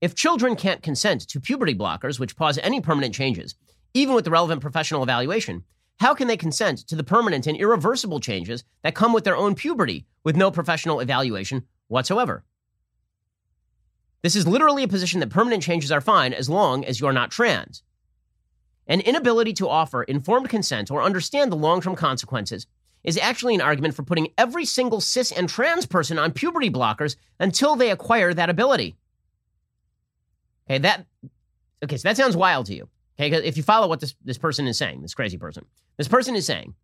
[0.00, 3.54] If children can't consent to puberty blockers, which cause any permanent changes,
[3.94, 5.64] even with the relevant professional evaluation,
[6.00, 9.54] how can they consent to the permanent and irreversible changes that come with their own
[9.54, 12.44] puberty with no professional evaluation whatsoever?
[14.22, 17.30] This is literally a position that permanent changes are fine as long as you're not
[17.30, 17.82] trans.
[18.86, 22.66] An inability to offer informed consent or understand the long term consequences
[23.04, 27.16] is actually an argument for putting every single cis and trans person on puberty blockers
[27.40, 28.96] until they acquire that ability.
[30.66, 31.06] Okay, that
[31.82, 32.88] okay, so that sounds wild to you.
[33.18, 35.64] Okay, if you follow what this, this person is saying, this crazy person,
[35.96, 36.74] this person is saying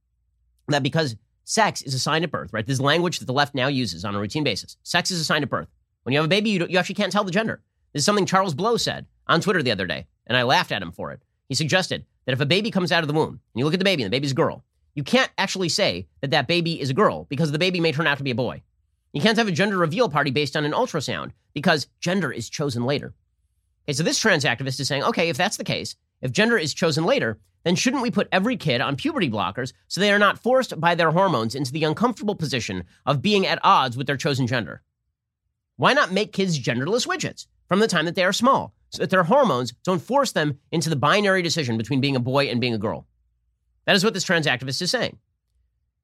[0.68, 2.66] that because sex is assigned at birth, right?
[2.66, 4.76] This language that the left now uses on a routine basis.
[4.82, 5.68] Sex is assigned at birth.
[6.02, 7.62] When you have a baby, you, you actually can't tell the gender.
[7.92, 10.82] This is something Charles Blow said on Twitter the other day, and I laughed at
[10.82, 11.22] him for it.
[11.48, 13.80] He suggested that if a baby comes out of the womb, and you look at
[13.80, 14.64] the baby, and the baby's a girl,
[14.98, 18.08] you can't actually say that that baby is a girl because the baby may turn
[18.08, 18.60] out to be a boy.
[19.12, 22.82] You can't have a gender reveal party based on an ultrasound because gender is chosen
[22.84, 23.14] later.
[23.84, 26.74] Okay, so this trans activist is saying, okay, if that's the case, if gender is
[26.74, 30.40] chosen later, then shouldn't we put every kid on puberty blockers so they are not
[30.40, 34.48] forced by their hormones into the uncomfortable position of being at odds with their chosen
[34.48, 34.82] gender?
[35.76, 39.10] Why not make kids genderless widgets from the time that they are small so that
[39.10, 42.74] their hormones don't force them into the binary decision between being a boy and being
[42.74, 43.06] a girl?
[43.88, 45.16] That is what this trans activist is saying.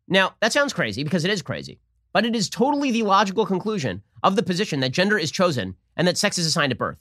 [0.08, 1.80] Now, that sounds crazy because it is crazy,
[2.14, 6.08] but it is totally the logical conclusion of the position that gender is chosen and
[6.08, 6.96] that sex is assigned at birth.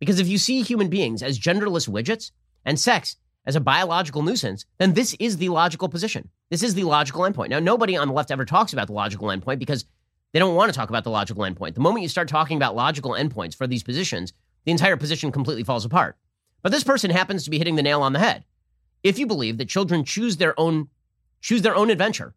[0.00, 2.30] Because if you see human beings as genderless widgets
[2.64, 6.30] and sex as a biological nuisance, then this is the logical position.
[6.48, 7.50] This is the logical endpoint.
[7.50, 9.84] Now, nobody on the left ever talks about the logical endpoint because
[10.32, 11.74] they don't want to talk about the logical endpoint.
[11.74, 14.32] The moment you start talking about logical endpoints for these positions,
[14.64, 16.16] the entire position completely falls apart.
[16.62, 18.44] But this person happens to be hitting the nail on the head.
[19.02, 20.88] If you believe that children choose their own
[21.40, 22.34] choose their own adventure,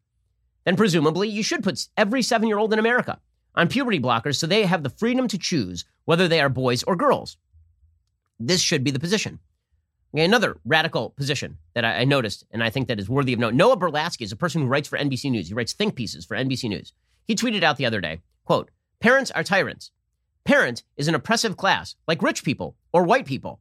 [0.64, 3.20] then presumably you should put every 7-year-old in America
[3.54, 6.96] on puberty blockers so they have the freedom to choose whether they are boys or
[6.96, 7.38] girls.
[8.40, 9.40] This should be the position.
[10.14, 13.40] Okay, another radical position that I, I noticed and I think that is worthy of
[13.40, 13.54] note.
[13.54, 15.50] Noah Berlatsky is a person who writes for NBC News.
[15.50, 16.94] He writes think pieces for NBC News.
[17.26, 19.92] He tweeted out the other day, quote, Parents are tyrants.
[20.46, 23.60] Parent is an oppressive class, like rich people or white people.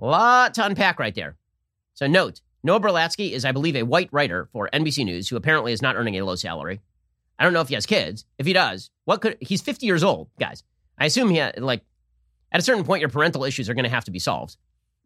[0.00, 1.36] A lot to unpack right there.
[1.94, 5.72] So note, Noah Berlatsky is, I believe, a white writer for NBC News who apparently
[5.72, 6.80] is not earning a low salary.
[7.38, 8.24] I don't know if he has kids.
[8.38, 10.62] If he does, what could he's 50 years old, guys.
[10.98, 11.82] I assume he had, like
[12.52, 14.56] at a certain point your parental issues are going to have to be solved.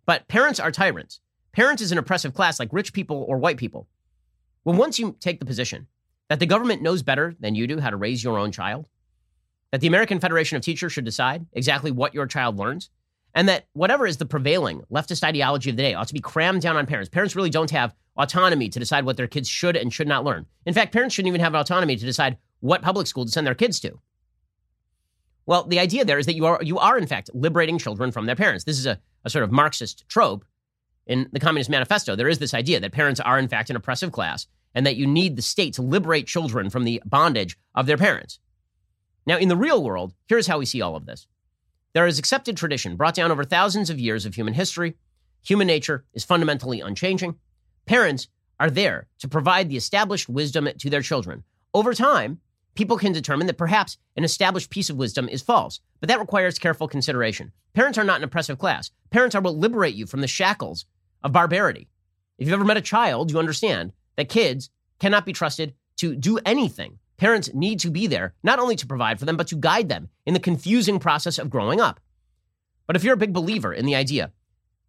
[0.05, 1.21] But parents are tyrants.
[1.53, 3.89] Parents is an oppressive class like rich people or white people.
[4.65, 5.87] Well, once you take the position
[6.29, 8.89] that the government knows better than you do how to raise your own child,
[9.71, 12.91] that the American Federation of Teachers should decide exactly what your child learns,
[13.37, 16.63] and that whatever is the prevailing leftist ideology of the day ought to be crammed
[16.63, 17.11] down on parents.
[17.11, 20.47] Parents really don't have autonomy to decide what their kids should and should not learn.
[20.65, 23.55] In fact, parents shouldn't even have autonomy to decide what public school to send their
[23.55, 24.01] kids to.
[25.45, 28.25] Well, the idea there is that you are you are in fact liberating children from
[28.25, 28.65] their parents.
[28.65, 30.45] This is a, a sort of Marxist trope
[31.07, 32.17] in the Communist Manifesto.
[32.17, 35.07] There is this idea that parents are in fact an oppressive class and that you
[35.07, 38.41] need the state to liberate children from the bondage of their parents.
[39.27, 41.27] Now, in the real world, here's how we see all of this.
[41.97, 44.97] There is accepted tradition brought down over thousands of years of human history.
[45.47, 47.37] Human nature is fundamentally unchanging.
[47.87, 48.29] Parents
[48.61, 51.43] are there to provide the established wisdom to their children.
[51.73, 52.43] Over time,
[52.75, 56.59] people can determine that perhaps an established piece of wisdom is false, but that requires
[56.59, 57.51] careful consideration.
[57.73, 58.91] Parents are not an oppressive class.
[59.09, 60.85] Parents are what liberate you from the shackles
[61.23, 61.89] of barbarity.
[62.37, 64.69] If you've ever met a child, you understand that kids
[65.01, 66.99] cannot be trusted to do anything.
[67.17, 70.09] Parents need to be there, not only to provide for them, but to guide them
[70.27, 72.01] in the confusing process of growing up.
[72.87, 74.33] But if you're a big believer in the idea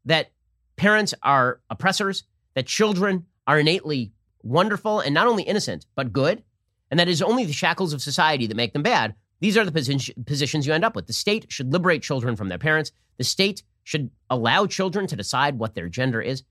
[0.05, 0.31] that
[0.75, 2.23] parents are oppressors,
[2.55, 4.11] that children are innately
[4.43, 6.43] wonderful and not only innocent, but good,
[6.91, 9.65] and that it is only the shackles of society that make them bad, these are
[9.65, 11.07] the posi- positions you end up with.
[11.07, 12.91] The state should liberate children from their parents.
[13.17, 16.43] The state should allow children to decide what their gender is.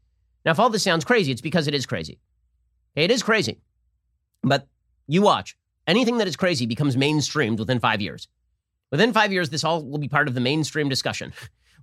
[0.44, 2.20] Now, if all this sounds crazy, it's because it is crazy.
[2.94, 3.60] It is crazy.
[4.42, 4.68] But
[5.06, 5.56] you watch.
[5.86, 8.28] Anything that is crazy becomes mainstreamed within five years.
[8.90, 11.32] Within five years, this all will be part of the mainstream discussion.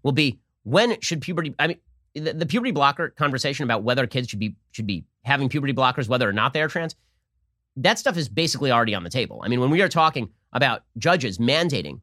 [0.04, 1.54] will be when should puberty?
[1.60, 1.80] I mean,
[2.16, 6.08] the, the puberty blocker conversation about whether kids should be should be having puberty blockers,
[6.08, 6.96] whether or not they are trans
[7.78, 9.42] that stuff is basically already on the table.
[9.44, 12.02] I mean, when we are talking about judges mandating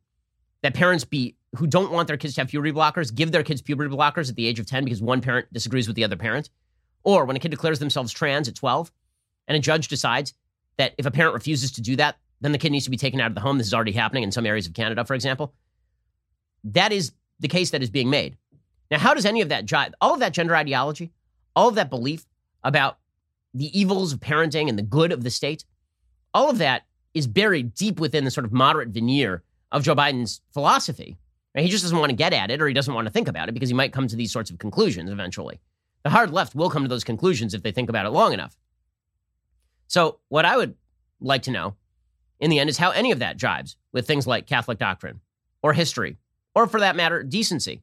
[0.63, 3.63] that parents be who don't want their kids to have puberty blockers give their kids
[3.63, 6.51] puberty blockers at the age of 10 because one parent disagrees with the other parent,
[7.03, 8.93] or when a kid declares themselves trans at 12
[9.49, 10.35] and a judge decides
[10.81, 13.21] that if a parent refuses to do that, then the kid needs to be taken
[13.21, 13.59] out of the home.
[13.59, 15.53] This is already happening in some areas of Canada, for example.
[16.65, 18.39] That is the case that is being made.
[18.91, 19.93] Now, how does any of that jive?
[20.01, 21.13] All of that gender ideology,
[21.55, 22.25] all of that belief
[22.65, 22.97] about
[23.53, 25.65] the evils of parenting and the good of the state,
[26.33, 30.41] all of that is buried deep within the sort of moderate veneer of Joe Biden's
[30.55, 31.19] philosophy.
[31.55, 33.49] He just doesn't want to get at it or he doesn't want to think about
[33.49, 35.61] it because he might come to these sorts of conclusions eventually.
[36.05, 38.57] The hard left will come to those conclusions if they think about it long enough.
[39.91, 40.77] So, what I would
[41.21, 41.75] like to know
[42.39, 45.21] in the end is how any of that jives with things like Catholic doctrine
[45.65, 46.17] or history
[46.55, 47.83] or, for that matter, decency.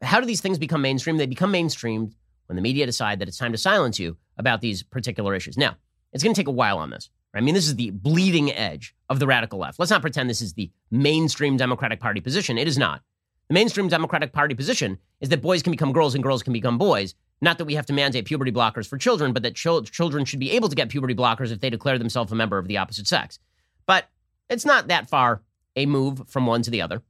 [0.00, 1.18] How do these things become mainstream?
[1.18, 2.12] They become mainstream
[2.46, 5.58] when the media decide that it's time to silence you about these particular issues.
[5.58, 5.76] Now,
[6.14, 7.10] it's going to take a while on this.
[7.34, 9.78] I mean, this is the bleeding edge of the radical left.
[9.78, 12.56] Let's not pretend this is the mainstream Democratic Party position.
[12.56, 13.02] It is not.
[13.48, 16.78] The mainstream Democratic Party position is that boys can become girls and girls can become
[16.78, 17.14] boys.
[17.40, 20.40] Not that we have to mandate puberty blockers for children, but that ch- children should
[20.40, 23.06] be able to get puberty blockers if they declare themselves a member of the opposite
[23.06, 23.38] sex.
[23.86, 24.08] But
[24.48, 25.42] it's not that far
[25.76, 27.02] a move from one to the other.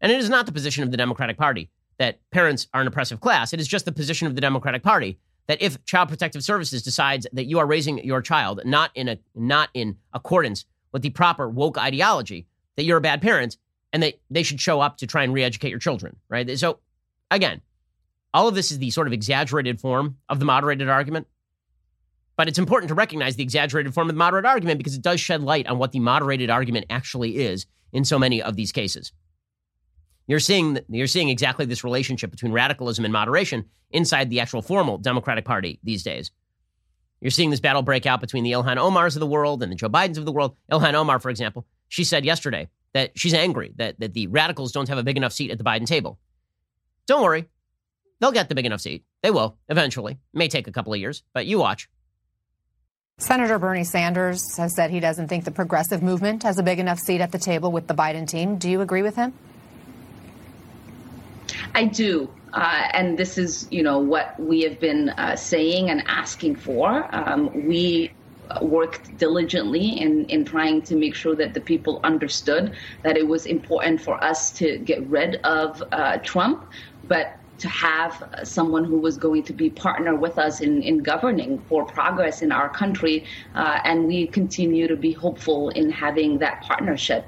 [0.00, 3.20] And it is not the position of the Democratic Party that parents are an oppressive
[3.20, 3.52] class.
[3.52, 7.26] It is just the position of the Democratic Party that if Child Protective Services decides
[7.32, 11.48] that you are raising your child not in a not in accordance with the proper
[11.48, 12.46] woke ideology,
[12.76, 13.56] that you're a bad parent
[13.92, 16.58] and that they should show up to try and re-educate your children, right?
[16.58, 16.78] So
[17.30, 17.60] again,
[18.34, 21.26] all of this is the sort of exaggerated form of the moderated argument.
[22.36, 25.20] But it's important to recognize the exaggerated form of the moderate argument because it does
[25.20, 29.12] shed light on what the moderated argument actually is in so many of these cases.
[30.28, 34.98] You're seeing you're seeing exactly this relationship between radicalism and moderation inside the actual formal
[34.98, 36.30] Democratic Party these days.
[37.20, 39.76] You're seeing this battle break out between the Ilhan Omars of the world and the
[39.76, 40.54] Joe Bidens of the world.
[40.70, 44.88] Ilhan Omar, for example, she said yesterday that she's angry that, that the radicals don't
[44.88, 46.18] have a big enough seat at the Biden table.
[47.06, 47.48] Don't worry.
[48.20, 49.04] They'll get the big enough seat.
[49.22, 50.12] They will eventually.
[50.12, 51.88] It may take a couple of years, but you watch.
[53.20, 57.00] Senator Bernie Sanders has said he doesn't think the progressive movement has a big enough
[57.00, 58.58] seat at the table with the Biden team.
[58.58, 59.32] Do you agree with him?
[61.74, 62.30] I do.
[62.52, 67.08] Uh, and this is, you know, what we have been uh, saying and asking for.
[67.14, 68.12] Um, we
[68.62, 73.46] worked diligently in, in trying to make sure that the people understood that it was
[73.46, 76.64] important for us to get rid of uh, Trump,
[77.06, 81.58] but to have someone who was going to be partner with us in, in governing
[81.68, 83.24] for progress in our country.
[83.54, 87.26] Uh, and we continue to be hopeful in having that partnership.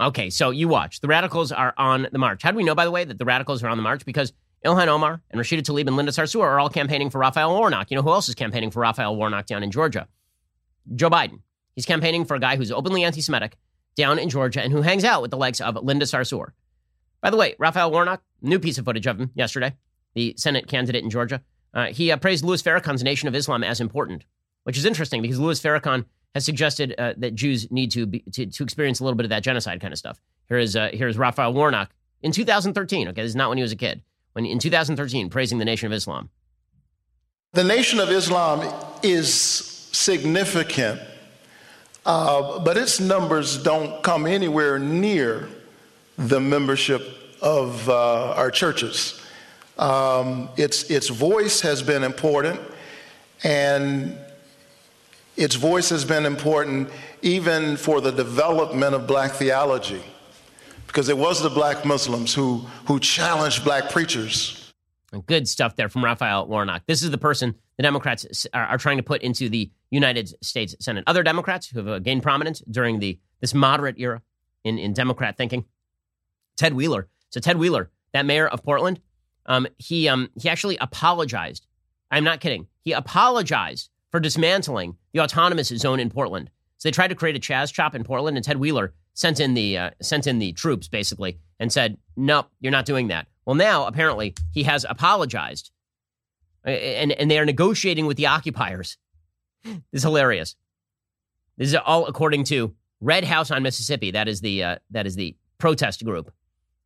[0.00, 1.00] Okay, so you watch.
[1.00, 2.42] The radicals are on the march.
[2.42, 4.04] How do we know, by the way, that the radicals are on the march?
[4.06, 4.32] Because
[4.64, 7.90] Ilhan Omar and Rashida Tlaib and Linda Sarsour are all campaigning for Raphael Warnock.
[7.90, 10.06] You know who else is campaigning for Raphael Warnock down in Georgia?
[10.94, 11.40] Joe Biden.
[11.74, 13.56] He's campaigning for a guy who's openly anti Semitic
[13.96, 16.48] down in Georgia and who hangs out with the likes of Linda Sarsour.
[17.20, 19.74] By the way, Raphael Warnock, new piece of footage of him yesterday,
[20.14, 21.42] the Senate candidate in Georgia.
[21.72, 24.24] Uh, he uh, praised Louis Farrakhan's Nation of Islam as important,
[24.64, 28.46] which is interesting because Louis Farrakhan has suggested uh, that Jews need to, be, to,
[28.46, 30.20] to experience a little bit of that genocide kind of stuff.
[30.48, 31.90] Here is uh, here is Raphael Warnock
[32.22, 33.08] in 2013.
[33.08, 34.02] Okay, this is not when he was a kid.
[34.32, 36.30] When in 2013, praising the Nation of Islam.
[37.52, 38.72] The Nation of Islam
[39.02, 41.00] is significant,
[42.06, 45.48] uh, but its numbers don't come anywhere near
[46.16, 49.20] the membership of uh, our churches.
[49.78, 52.60] Um, its its voice has been important,
[53.42, 54.18] and
[55.36, 56.90] its voice has been important
[57.22, 60.02] even for the development of black theology,
[60.86, 64.72] because it was the black Muslims who, who challenged black preachers.
[65.26, 66.82] Good stuff there from Raphael Warnock.
[66.86, 71.04] This is the person the Democrats are, trying to put into the United States Senate.
[71.06, 74.22] Other Democrats who have uh, gained prominence during the this moderate era
[74.64, 75.64] in, in Democrat thinking.
[76.56, 77.08] Ted Wheeler.
[77.30, 79.00] So Ted Wheeler, that mayor of Portland,
[79.46, 81.66] um, he um, he actually apologized.
[82.10, 82.66] I'm not kidding.
[82.82, 86.50] He apologized for dismantling the autonomous zone in Portland.
[86.78, 89.54] So they tried to create a Chaz chop in Portland, and Ted Wheeler sent in
[89.54, 93.56] the uh, sent in the troops basically and said, "Nope, you're not doing that." Well,
[93.56, 95.70] now apparently he has apologized,
[96.64, 98.96] and and they are negotiating with the occupiers.
[99.62, 100.56] This is hilarious.
[101.58, 104.10] This is all according to Red House on Mississippi.
[104.10, 106.32] That is the uh, that is the protest group.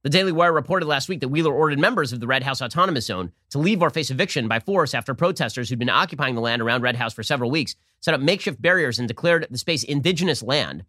[0.05, 3.07] The Daily Wire reported last week that Wheeler ordered members of the Red House Autonomous
[3.07, 6.61] Zone to leave or face eviction by force after protesters who'd been occupying the land
[6.61, 10.43] around Red House for several weeks set up makeshift barriers and declared the space indigenous
[10.43, 10.85] land.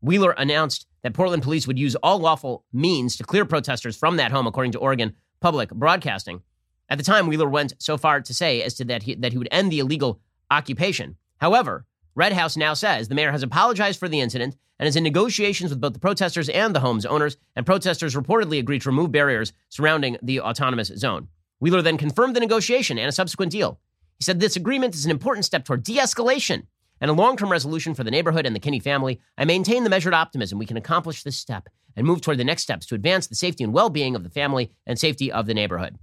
[0.00, 4.32] Wheeler announced that Portland police would use all lawful means to clear protesters from that
[4.32, 6.40] home, according to Oregon Public Broadcasting.
[6.88, 9.38] At the time, Wheeler went so far to say as to that he, that he
[9.38, 11.18] would end the illegal occupation.
[11.36, 11.84] However,
[12.16, 15.70] Red House now says the mayor has apologized for the incident and is in negotiations
[15.70, 19.52] with both the protesters and the home's owners, and protesters reportedly agreed to remove barriers
[19.68, 21.28] surrounding the autonomous zone.
[21.60, 23.78] Wheeler then confirmed the negotiation and a subsequent deal.
[24.18, 26.66] He said this agreement is an important step toward de escalation
[27.00, 29.20] and a long term resolution for the neighborhood and the Kinney family.
[29.36, 32.62] I maintain the measured optimism we can accomplish this step and move toward the next
[32.62, 35.54] steps to advance the safety and well being of the family and safety of the
[35.54, 35.98] neighborhood.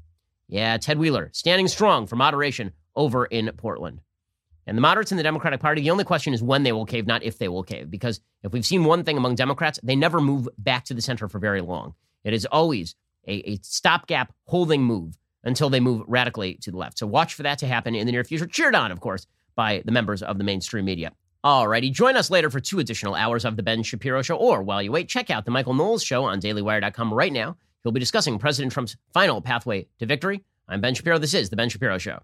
[0.47, 4.01] Yeah, Ted Wheeler, standing strong for moderation over in Portland.
[4.68, 7.07] And the moderates in the Democratic Party, the only question is when they will cave,
[7.07, 7.89] not if they will cave.
[7.89, 11.28] Because if we've seen one thing among Democrats, they never move back to the center
[11.28, 11.95] for very long.
[12.24, 12.95] It is always
[13.28, 16.99] a, a stopgap holding move until they move radically to the left.
[16.99, 18.45] So watch for that to happen in the near future.
[18.45, 21.12] Cheered on, of course, by the members of the mainstream media.
[21.43, 24.82] Alrighty, join us later for two additional hours of the Ben Shapiro Show, or while
[24.82, 27.57] you wait, check out the Michael Knowles Show on DailyWire.com right now.
[27.84, 30.43] He'll be discussing President Trump's final pathway to victory.
[30.68, 31.18] I'm Ben Shapiro.
[31.18, 32.22] This is the Ben Shapiro Show.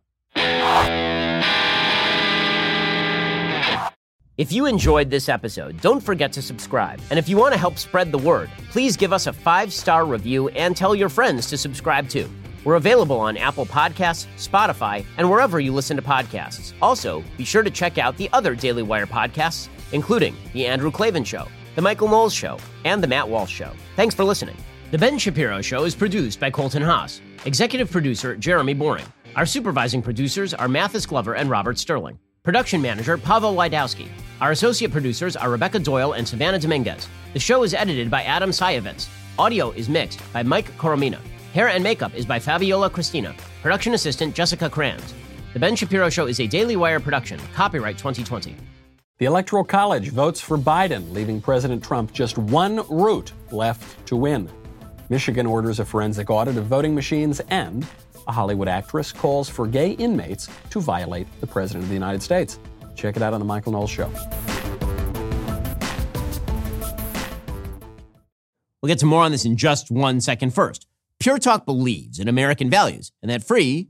[4.37, 7.01] If you enjoyed this episode, don't forget to subscribe.
[7.09, 10.05] And if you want to help spread the word, please give us a five star
[10.05, 12.29] review and tell your friends to subscribe too.
[12.63, 16.73] We're available on Apple Podcasts, Spotify, and wherever you listen to podcasts.
[16.83, 21.23] Also, be sure to check out the other Daily Wire podcasts, including The Andrew Klavan
[21.23, 23.71] Show, The Michael Knowles Show, and The Matt Walsh Show.
[23.95, 24.57] Thanks for listening.
[24.91, 29.05] The Ben Shapiro Show is produced by Colton Haas, executive producer Jeremy Boring.
[29.35, 32.19] Our supervising producers are Mathis Glover and Robert Sterling.
[32.43, 34.07] Production manager Pavel Lydowski.
[34.39, 37.07] Our associate producers are Rebecca Doyle and Savannah Dominguez.
[37.33, 39.07] The show is edited by Adam Sayevitz.
[39.39, 41.17] Audio is mixed by Mike Coromina.
[41.53, 43.35] Hair and makeup is by Fabiola Cristina.
[43.63, 45.15] Production assistant Jessica Kranz.
[45.53, 47.39] The Ben Shapiro Show is a Daily Wire production.
[47.55, 48.55] Copyright 2020.
[49.17, 54.47] The Electoral College votes for Biden, leaving President Trump just one route left to win.
[55.09, 57.87] Michigan orders a forensic audit of voting machines and
[58.27, 62.59] a Hollywood actress calls for gay inmates to violate the President of the United States.
[62.97, 64.11] Check it out on The Michael Knowles Show.
[68.81, 70.53] We'll get to more on this in just one second.
[70.53, 70.87] First,
[71.19, 73.89] Pure Talk believes in American values, and that free